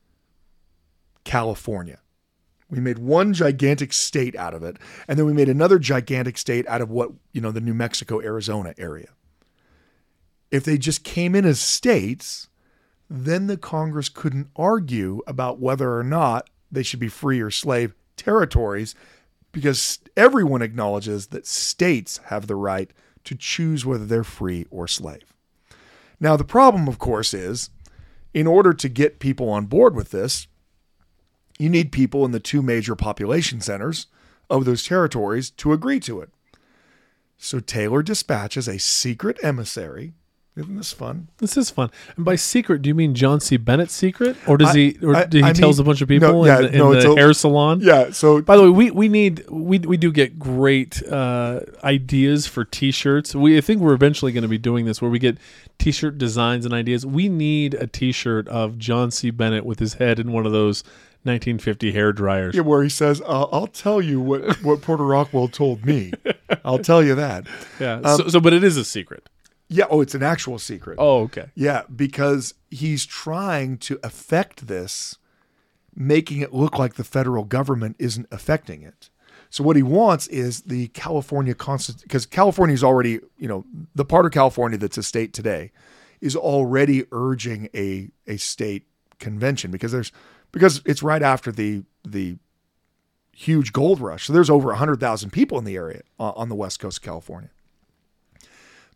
[1.24, 2.00] California?
[2.70, 6.68] We made one gigantic state out of it, and then we made another gigantic state
[6.68, 9.10] out of what you know the New Mexico, Arizona area.
[10.52, 12.50] If they just came in as states
[13.10, 17.94] then the Congress couldn't argue about whether or not they should be free or slave
[18.16, 18.96] territories
[19.52, 22.92] because everyone acknowledges that states have the right
[23.24, 25.34] to choose whether they're free or slave.
[26.20, 27.70] Now, the problem, of course, is
[28.34, 30.48] in order to get people on board with this,
[31.60, 34.08] you need people in the two major population centers
[34.50, 36.30] of those territories to agree to it.
[37.38, 40.14] So Taylor dispatches a secret emissary
[40.58, 41.28] isn't this fun?
[41.38, 41.92] This is fun.
[42.16, 43.58] And by secret, do you mean John C.
[43.58, 46.08] Bennett's secret, or does I- he, or I- he I tells mean- a bunch of
[46.08, 47.80] people no, yeah, in the, in no, the a- hair salon?
[47.82, 48.10] Yeah.
[48.12, 52.66] So By the way, we, we need we we do get great uh, ideas for
[52.66, 53.36] T-shirts.
[53.36, 55.38] We I think we're eventually going to be doing this where we get
[55.78, 57.06] T-shirt designs and ideas.
[57.06, 59.30] We need a T-shirt of John C.
[59.30, 60.84] Bennett with his head in one of those
[61.24, 62.56] 1950 hair dryers.
[62.56, 66.14] yeah, where he says, uh, "I'll tell you what what Porter Rockwell told me.
[66.64, 67.46] I'll tell you that."
[67.80, 68.00] Yeah.
[68.04, 69.28] Um, so, so, but it is a secret.
[69.70, 69.86] Yeah.
[69.90, 70.98] Oh, it's an actual secret.
[71.00, 71.52] Oh, okay.
[71.56, 75.18] Yeah, because he's trying to affect this,
[75.96, 79.10] making it look like the federal government isn't affecting it.
[79.50, 83.66] So what he wants is the California Constitution, because California is already, you know,
[83.96, 85.72] the part of California that's a state today
[86.20, 88.88] is already urging a a state
[89.20, 90.12] convention because there's
[90.52, 92.38] because it's right after the the
[93.32, 94.26] huge gold rush.
[94.26, 97.52] So there's over 100,000 people in the area uh, on the west coast of California.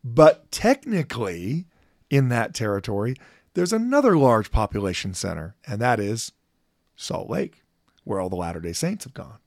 [0.03, 1.67] But technically,
[2.09, 3.15] in that territory,
[3.53, 6.31] there's another large population center, and that is
[6.95, 7.63] Salt Lake,
[8.03, 9.37] where all the Latter day Saints have gone.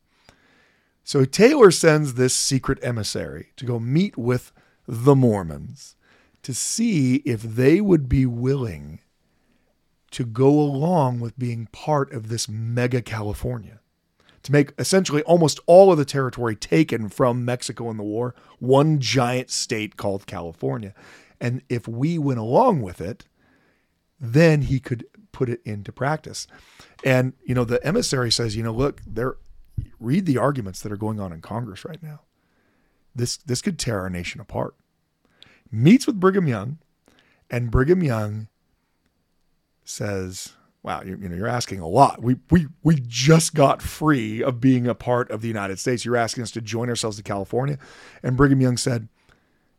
[1.03, 4.53] So Taylor sends this secret emissary to go meet with
[4.87, 5.97] the Mormons
[6.43, 9.01] to see if they would be willing
[10.13, 13.81] to go along with being part of this mega California.
[14.45, 19.01] To make essentially almost all of the territory taken from Mexico in the war one
[19.01, 20.95] giant state called California.
[21.41, 23.25] And if we went along with it,
[24.21, 26.47] then he could put it into practice.
[27.03, 29.37] And, you know, the emissary says, you know, look, there,
[29.99, 32.21] read the arguments that are going on in Congress right now.
[33.15, 34.75] This, this could tear our nation apart.
[35.71, 36.79] Meets with Brigham Young,
[37.51, 38.49] and Brigham Young
[39.85, 40.55] says,
[40.85, 42.23] wow, you, you know, you're asking a lot.
[42.23, 46.05] We, we, we just got free of being a part of the United States.
[46.05, 47.79] You're asking us to join ourselves to California.
[48.23, 49.09] And Brigham Young said,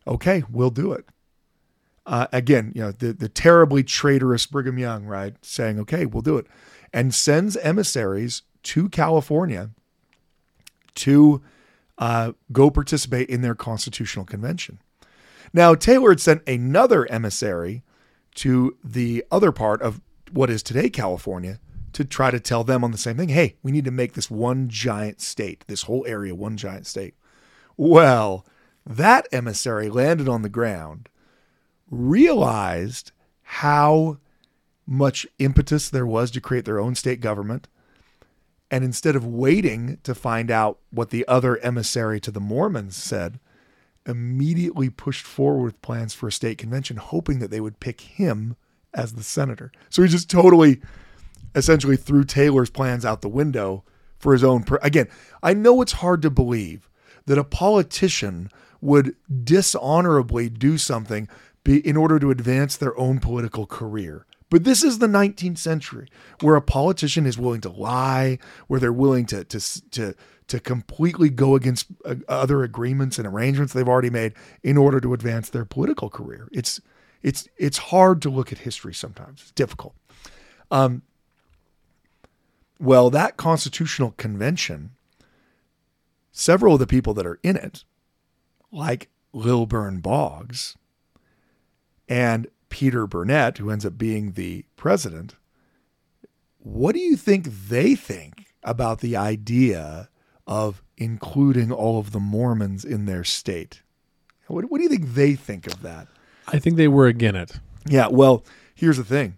[0.08, 1.06] okay, we'll do it.
[2.08, 6.38] Uh, again, you know, the, the terribly traitorous Brigham Young, right, saying, okay, we'll do
[6.38, 6.47] it,
[6.91, 9.70] and sends emissaries to California
[10.95, 11.41] to
[11.99, 14.80] uh, go participate in their constitutional convention.
[15.53, 17.84] Now, Taylor had sent another emissary
[18.36, 20.01] to the other part of
[20.32, 21.60] what is today California
[21.94, 23.30] to try to tell them on the same thing.
[23.30, 27.16] Hey, we need to make this one giant state, this whole area one giant state.
[27.78, 28.46] Well,
[28.86, 31.10] that emissary landed on the ground,
[31.90, 33.12] realized
[33.44, 34.18] how
[34.86, 37.68] much impetus there was to create their own state government.
[38.70, 43.40] And instead of waiting to find out what the other emissary to the Mormons said,
[44.06, 48.56] immediately pushed forward with plans for a state convention, hoping that they would pick him
[48.96, 49.72] as the senator.
[49.89, 50.82] So he just totally,
[51.54, 53.84] essentially, threw Taylor's plans out the window
[54.18, 54.64] for his own.
[54.64, 55.08] Per- Again,
[55.43, 56.89] I know it's hard to believe
[57.26, 58.50] that a politician
[58.82, 61.28] would dishonorably do something
[61.64, 64.26] be, in order to advance their own political career.
[64.50, 66.08] But this is the 19th century
[66.41, 68.38] where a politician is willing to lie,
[68.68, 70.14] where they're willing to to to
[70.48, 74.34] to completely go against uh, other agreements and arrangements they've already made
[74.64, 76.48] in order to advance their political career.
[76.52, 76.80] It's
[77.26, 79.42] it's it's hard to look at history sometimes.
[79.42, 79.96] It's difficult.
[80.70, 81.02] Um,
[82.80, 84.92] well, that constitutional convention,
[86.32, 87.84] several of the people that are in it,
[88.72, 90.78] like Lilburn Boggs
[92.08, 95.36] and Peter Burnett, who ends up being the president,
[96.60, 100.10] what do you think they think about the idea
[100.46, 103.82] of including all of the Mormons in their state?
[104.46, 106.08] What, what do you think they think of that?
[106.48, 107.60] I think they were again it.
[107.88, 108.43] Yeah, well,
[108.74, 109.38] here's the thing.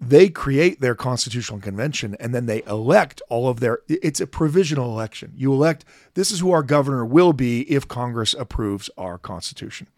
[0.00, 4.90] They create their constitutional convention and then they elect all of their it's a provisional
[4.90, 5.32] election.
[5.36, 5.84] You elect
[6.14, 9.88] this is who our governor will be if Congress approves our constitution.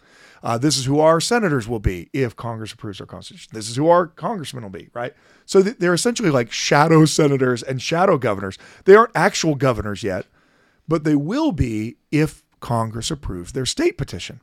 [0.42, 3.50] Uh, this is who our senators will be if Congress approves our constitution.
[3.53, 5.14] This is who our congressmen will be, right?
[5.46, 8.59] So th- they're essentially like shadow senators and shadow governors.
[8.84, 10.26] They aren't actual governors yet,
[10.88, 14.40] but they will be if Congress approves their state petition.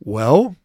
[0.00, 0.56] Well,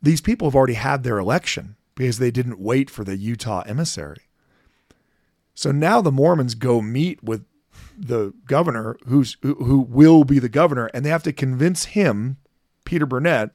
[0.00, 4.28] these people have already had their election because they didn't wait for the Utah emissary.
[5.54, 7.44] So now the Mormons go meet with
[7.96, 12.36] the governor who's who, who will be the governor and they have to convince him,
[12.84, 13.50] Peter Burnett,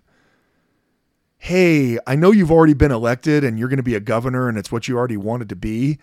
[1.37, 4.57] "Hey, I know you've already been elected and you're going to be a governor and
[4.57, 5.97] it's what you already wanted to be.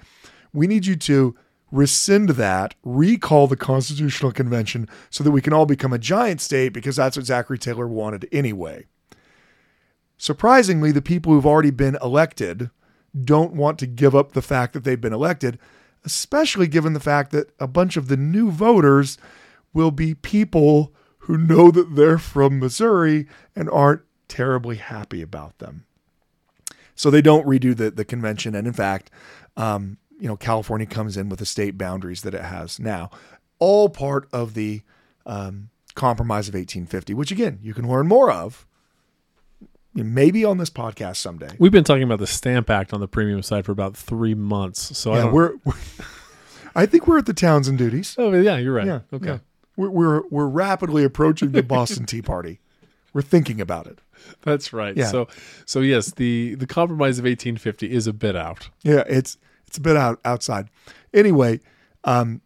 [0.54, 1.36] We need you to
[1.70, 6.72] rescind that, recall the Constitutional Convention so that we can all become a giant state
[6.72, 8.86] because that's what Zachary Taylor wanted anyway."
[10.20, 12.68] Surprisingly, the people who've already been elected
[13.24, 15.58] don't want to give up the fact that they've been elected,
[16.04, 19.16] especially given the fact that a bunch of the new voters
[19.72, 25.86] will be people who know that they're from Missouri and aren't terribly happy about them.
[26.94, 28.54] So they don't redo the, the convention.
[28.54, 29.10] And in fact,
[29.56, 33.08] um, you know, California comes in with the state boundaries that it has now,
[33.58, 34.82] all part of the
[35.24, 38.66] um, Compromise of 1850, which again, you can learn more of
[39.94, 41.50] maybe on this podcast someday.
[41.58, 44.96] We've been talking about the Stamp Act on the premium side for about three months.
[44.96, 45.32] So I Yeah, don't.
[45.32, 45.74] we're, we're
[46.74, 48.14] I think we're at the Townshend duties.
[48.18, 48.86] oh yeah, you're right.
[48.86, 49.00] Yeah.
[49.12, 49.26] okay.
[49.26, 49.38] yeah.
[49.76, 52.60] We're, we're we're rapidly approaching the Boston Tea Party.
[53.12, 53.98] We're thinking about it.
[54.42, 54.96] That's right.
[54.96, 55.06] Yeah.
[55.06, 55.26] So,
[55.64, 58.68] so yes, the the compromise of 1850 is a bit out.
[58.82, 59.36] Yeah, it's
[59.66, 60.68] it's a bit out outside.
[61.14, 61.60] Anyway,
[62.04, 62.40] um,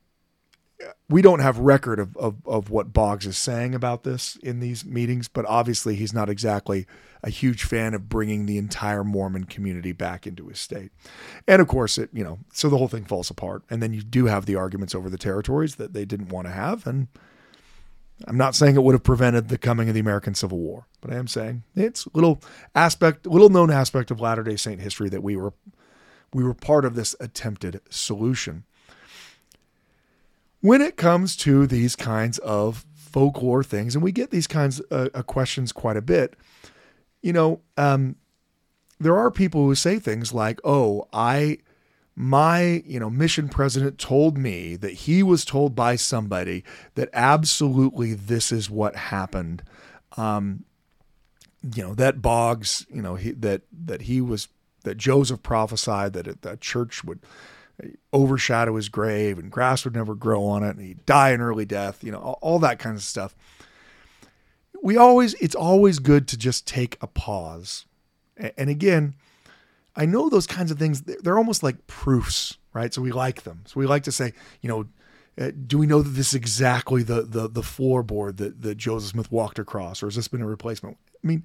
[1.08, 4.84] we don't have record of, of of what Boggs is saying about this in these
[4.84, 6.86] meetings, but obviously he's not exactly
[7.22, 10.92] a huge fan of bringing the entire Mormon community back into his state.
[11.46, 13.62] And of course, it you know, so the whole thing falls apart.
[13.68, 16.52] And then you do have the arguments over the territories that they didn't want to
[16.52, 17.08] have, and
[18.26, 21.12] I'm not saying it would have prevented the coming of the American Civil War, but
[21.12, 22.40] I am saying it's little
[22.74, 25.52] aspect, little known aspect of Latter Day Saint history that we were
[26.32, 28.64] we were part of this attempted solution.
[30.64, 35.10] When it comes to these kinds of folklore things, and we get these kinds uh,
[35.12, 36.36] of questions quite a bit,
[37.20, 38.16] you know, um,
[38.98, 41.58] there are people who say things like, "Oh, I."
[42.16, 46.62] my you know mission president told me that he was told by somebody
[46.94, 49.64] that absolutely this is what happened
[50.16, 50.62] um
[51.74, 54.46] you know that boggs you know he, that that he was
[54.84, 57.18] that joseph prophesied that it, that church would
[58.12, 61.64] overshadow his grave and grass would never grow on it and he'd die an early
[61.64, 63.34] death you know all, that kind of stuff
[64.82, 67.84] we always it's always good to just take a pause
[68.36, 69.14] and again
[69.96, 72.92] I know those kinds of things, they're almost like proofs, right?
[72.92, 73.62] So we like them.
[73.66, 74.86] So we like to say, you know,
[75.36, 79.10] uh, do we know that this is exactly the the the floorboard that, that Joseph
[79.10, 80.96] Smith walked across, or has this been a replacement?
[81.12, 81.44] I mean,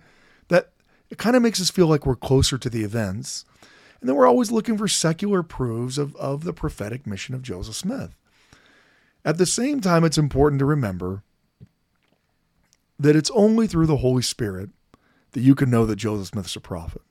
[0.50, 0.72] that
[1.10, 3.46] it kind of makes us feel like we're closer to the events.
[4.00, 7.76] And then we're always looking for secular proofs of, of the prophetic mission of Joseph
[7.76, 8.16] Smith.
[9.26, 11.24] At the same time, it's important to remember
[12.97, 14.70] that it's only through the Holy Spirit
[15.32, 17.02] that you can know that Joseph Smith is a prophet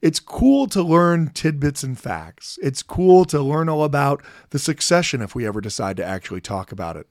[0.00, 2.58] it's cool to learn tidbits and facts.
[2.62, 6.70] It's cool to learn all about the succession if we ever decide to actually talk
[6.70, 7.08] about it.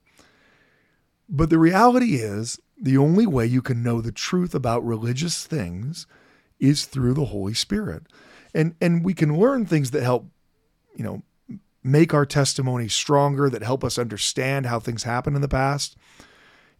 [1.28, 6.06] But the reality is, the only way you can know the truth about religious things
[6.58, 8.04] is through the Holy Spirit.
[8.54, 10.26] And and we can learn things that help,
[10.96, 11.22] you know,
[11.82, 15.96] make our testimony stronger, that help us understand how things happened in the past.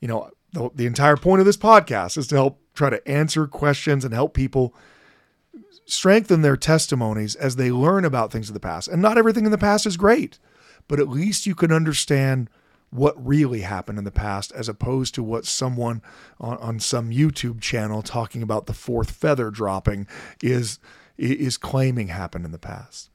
[0.01, 3.47] You know, the, the entire point of this podcast is to help try to answer
[3.47, 4.75] questions and help people
[5.87, 8.89] strengthen their testimonies as they learn about things of the past.
[8.89, 10.39] And not everything in the past is great,
[10.87, 12.51] but at least you can understand
[12.91, 16.03] what really happened in the past as opposed to what someone
[16.41, 20.07] on, on some YouTube channel talking about the fourth feather dropping
[20.43, 20.79] is
[21.19, 23.11] is claiming happened in the past.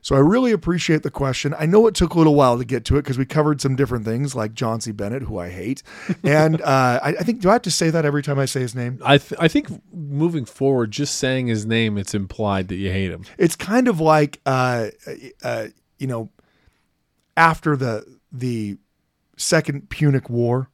[0.00, 1.54] So I really appreciate the question.
[1.58, 3.76] I know it took a little while to get to it because we covered some
[3.76, 4.92] different things like John C.
[4.92, 5.82] Bennett, who I hate,
[6.24, 8.60] and uh, I, I, think do I have to say that every time I say
[8.60, 9.00] his name?
[9.04, 13.10] I th- I think moving forward, just saying his name, it's implied that you hate
[13.10, 13.24] him.
[13.36, 14.88] It's kind of like uh,
[15.42, 15.66] uh,
[15.98, 16.30] you know
[17.36, 18.78] after the the
[19.36, 20.70] second Punic War.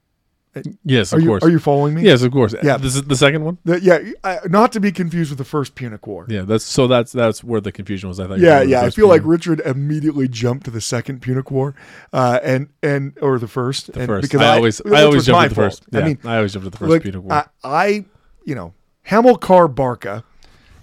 [0.84, 1.44] Yes, are of you, course.
[1.44, 2.02] Are you following me?
[2.02, 2.54] Yes, of course.
[2.62, 2.76] Yeah.
[2.76, 3.58] This is the second one.
[3.64, 6.26] The, yeah, uh, not to be confused with the first Punic War.
[6.28, 8.20] Yeah, that's so that's that's where the confusion was.
[8.20, 8.38] I thought.
[8.38, 8.82] you were Yeah, yeah.
[8.82, 11.74] I feel like Richard immediately jumped to the second Punic War,
[12.12, 13.92] uh, and and or the first.
[13.92, 14.30] The and first.
[14.30, 15.84] Because I always I always jump to the first.
[15.90, 17.32] Yeah, I mean, I always jump to the first Look, Peter War.
[17.32, 18.04] I, I,
[18.44, 20.24] you know, Hamilcar Barca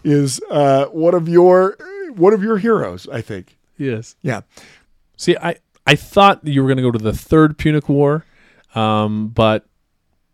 [0.03, 1.78] is uh, one of your
[2.15, 3.07] one of your heroes.
[3.11, 3.57] I think.
[3.78, 4.15] yes.
[4.22, 4.41] Yeah.
[5.17, 5.55] See, I
[5.86, 8.26] I thought you were going to go to the third Punic War,
[8.76, 9.65] um, but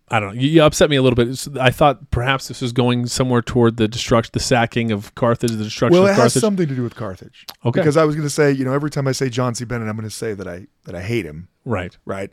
[0.10, 0.42] I don't know.
[0.42, 1.48] You, you upset me a little bit.
[1.60, 5.64] I thought perhaps this was going somewhere toward the destruction, the sacking of Carthage, the
[5.66, 6.42] destruction Well, it of has Carthage.
[6.42, 7.46] something to do with Carthage.
[7.66, 7.80] Okay.
[7.82, 9.66] Because I was going to say, you know, every time I say John C.
[9.66, 11.50] Bennett, I'm going to say that I that I hate him.
[11.66, 11.98] right.
[12.06, 12.32] Right.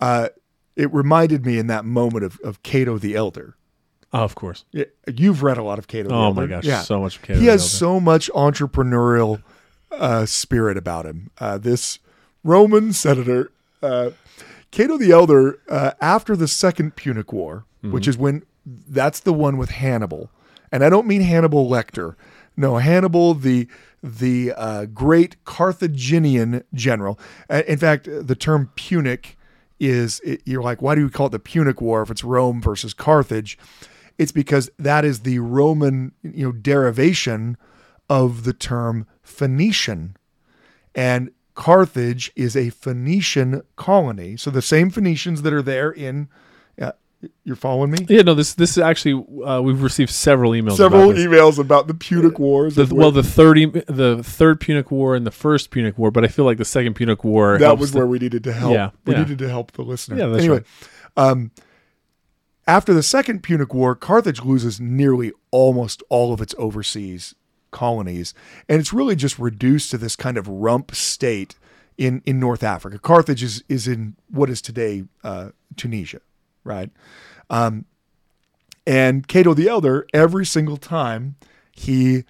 [0.00, 0.28] Uh,
[0.74, 3.56] it reminded me in that moment of of Cato the Elder.
[4.12, 4.64] Oh, of course.
[4.72, 6.08] Yeah, You've read a lot of Cato.
[6.08, 6.40] the Oh Elder.
[6.42, 6.80] my gosh, Yeah.
[6.82, 7.20] so much.
[7.22, 7.68] Canada he has Elder.
[7.70, 9.42] so much entrepreneurial
[9.92, 11.30] uh, spirit about him.
[11.38, 11.98] Uh, this
[12.44, 13.50] Roman senator,
[13.82, 14.10] uh,
[14.76, 17.92] Cato the Elder, uh, after the Second Punic War, Mm-hmm.
[17.92, 18.42] which is when
[18.88, 20.30] that's the one with Hannibal,
[20.72, 22.16] and I don't mean Hannibal Lecter.
[22.56, 23.68] No, Hannibal, the
[24.02, 27.18] the uh, great Carthaginian general.
[27.48, 29.36] Uh, in fact, the term Punic
[29.78, 32.60] is it, you're like, why do we call it the Punic War if it's Rome
[32.62, 33.58] versus Carthage?
[34.18, 37.56] It's because that is the Roman, you know, derivation
[38.08, 40.16] of the term Phoenician.
[40.94, 44.36] And Carthage is a Phoenician colony.
[44.36, 46.28] So the same Phoenicians that are there in,
[46.80, 46.92] uh,
[47.44, 47.98] you're following me?
[48.08, 48.34] Yeah, no.
[48.34, 50.76] This this is actually uh, we've received several emails.
[50.76, 52.74] Several about emails about the Punic Wars.
[52.74, 56.24] The, well, the third e- the third Punic War and the first Punic War, but
[56.24, 57.58] I feel like the second Punic War.
[57.58, 58.74] that was the- where we needed to help.
[58.74, 59.20] Yeah, we yeah.
[59.20, 60.18] needed to help the listener.
[60.18, 60.62] Yeah, that's anyway,
[61.16, 61.30] right.
[61.30, 61.50] um,
[62.66, 67.34] after the Second Punic War, Carthage loses nearly almost all of its overseas
[67.70, 68.34] colonies,
[68.68, 71.56] and it's really just reduced to this kind of rump state
[71.96, 72.98] in in North Africa.
[72.98, 76.20] Carthage is is in what is today uh, Tunisia,
[76.64, 76.90] right?
[77.50, 77.84] Um,
[78.86, 81.34] And Cato the Elder, every single time
[81.72, 82.24] he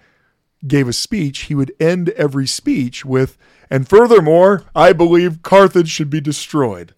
[0.65, 3.37] gave a speech, he would end every speech with,
[3.69, 6.95] and furthermore, I believe Carthage should be destroyed.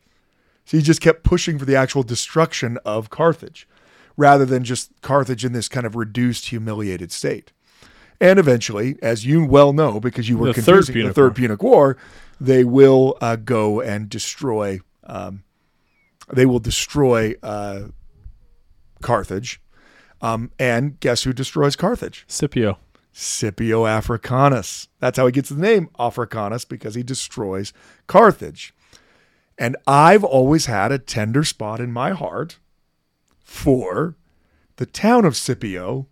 [0.64, 3.68] So he just kept pushing for the actual destruction of Carthage
[4.16, 7.52] rather than just Carthage in this kind of reduced, humiliated state.
[8.22, 11.64] And eventually, as you well know, because you were The confusing Punic the Third Punic
[11.64, 11.98] War,
[12.40, 14.80] they will uh, go and destroy.
[15.06, 15.44] Um,
[16.32, 17.88] they will destroy uh,
[19.02, 19.62] Carthage.
[20.22, 22.26] Um, and guess who destroys Carthage?
[22.28, 22.78] Scipio.
[23.12, 24.88] Scipio Africanus.
[25.00, 27.74] That's how he gets the name Africanus because he destroys
[28.08, 28.74] Carthage.
[29.58, 32.60] And I've always had a tender spot in my heart
[33.44, 34.16] for
[34.78, 36.08] the town of Scipio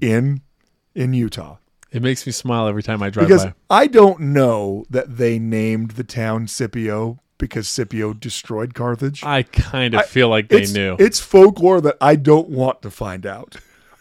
[0.00, 0.42] in
[0.94, 1.56] in Utah.
[1.90, 3.54] It makes me smile every time I drive Because by.
[3.70, 9.22] I don't know that they named the town Scipio because Scipio destroyed Carthage.
[9.22, 10.96] I kind of feel like they knew.
[10.98, 13.56] It's folklore that I don't want to find out.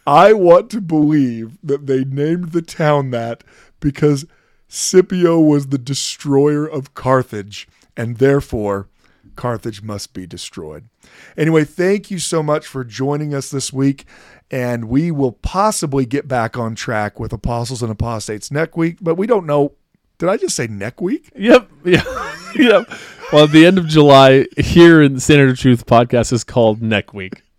[0.05, 3.43] I want to believe that they named the town that
[3.79, 4.25] because
[4.67, 8.87] Scipio was the destroyer of Carthage, and therefore
[9.35, 10.89] Carthage must be destroyed.
[11.37, 14.05] Anyway, thank you so much for joining us this week,
[14.53, 19.15] and we will possibly get back on track with Apostles and Apostates next week, but
[19.15, 19.71] we don't know.
[20.19, 21.31] Did I just say neck week?
[21.35, 21.71] Yep.
[21.85, 22.03] Yeah.
[22.55, 22.87] yep.
[23.33, 26.81] Well, at the end of July, here in the Standard of Truth podcast is called
[26.81, 27.41] Neck Week.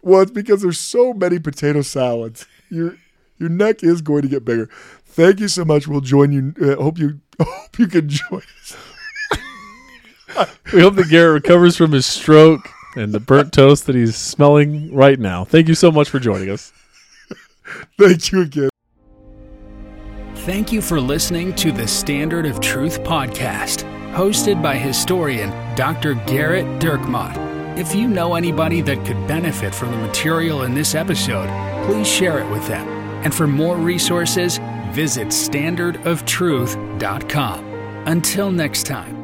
[0.00, 2.46] Well, it's because there's so many potato salads.
[2.70, 2.96] Your
[3.36, 4.70] your neck is going to get bigger.
[5.04, 5.88] Thank you so much.
[5.88, 6.54] We'll join you.
[6.62, 8.76] Uh, hope you hope you can join us.
[10.72, 14.94] We hope that Gerrit recovers from his stroke and the burnt toast that he's smelling
[14.94, 15.44] right now.
[15.44, 16.72] Thank you so much for joining us.
[17.98, 18.68] Thank you again.
[20.34, 23.82] Thank you for listening to the Standard of Truth podcast,
[24.14, 26.14] hosted by historian Dr.
[26.14, 27.36] Gerrit Dirkmaat.
[27.78, 31.48] If you know anybody that could benefit from the material in this episode,
[31.86, 32.88] please share it with them.
[33.24, 34.58] And for more resources,
[34.90, 37.64] visit standardoftruth.com.
[38.06, 39.17] Until next time.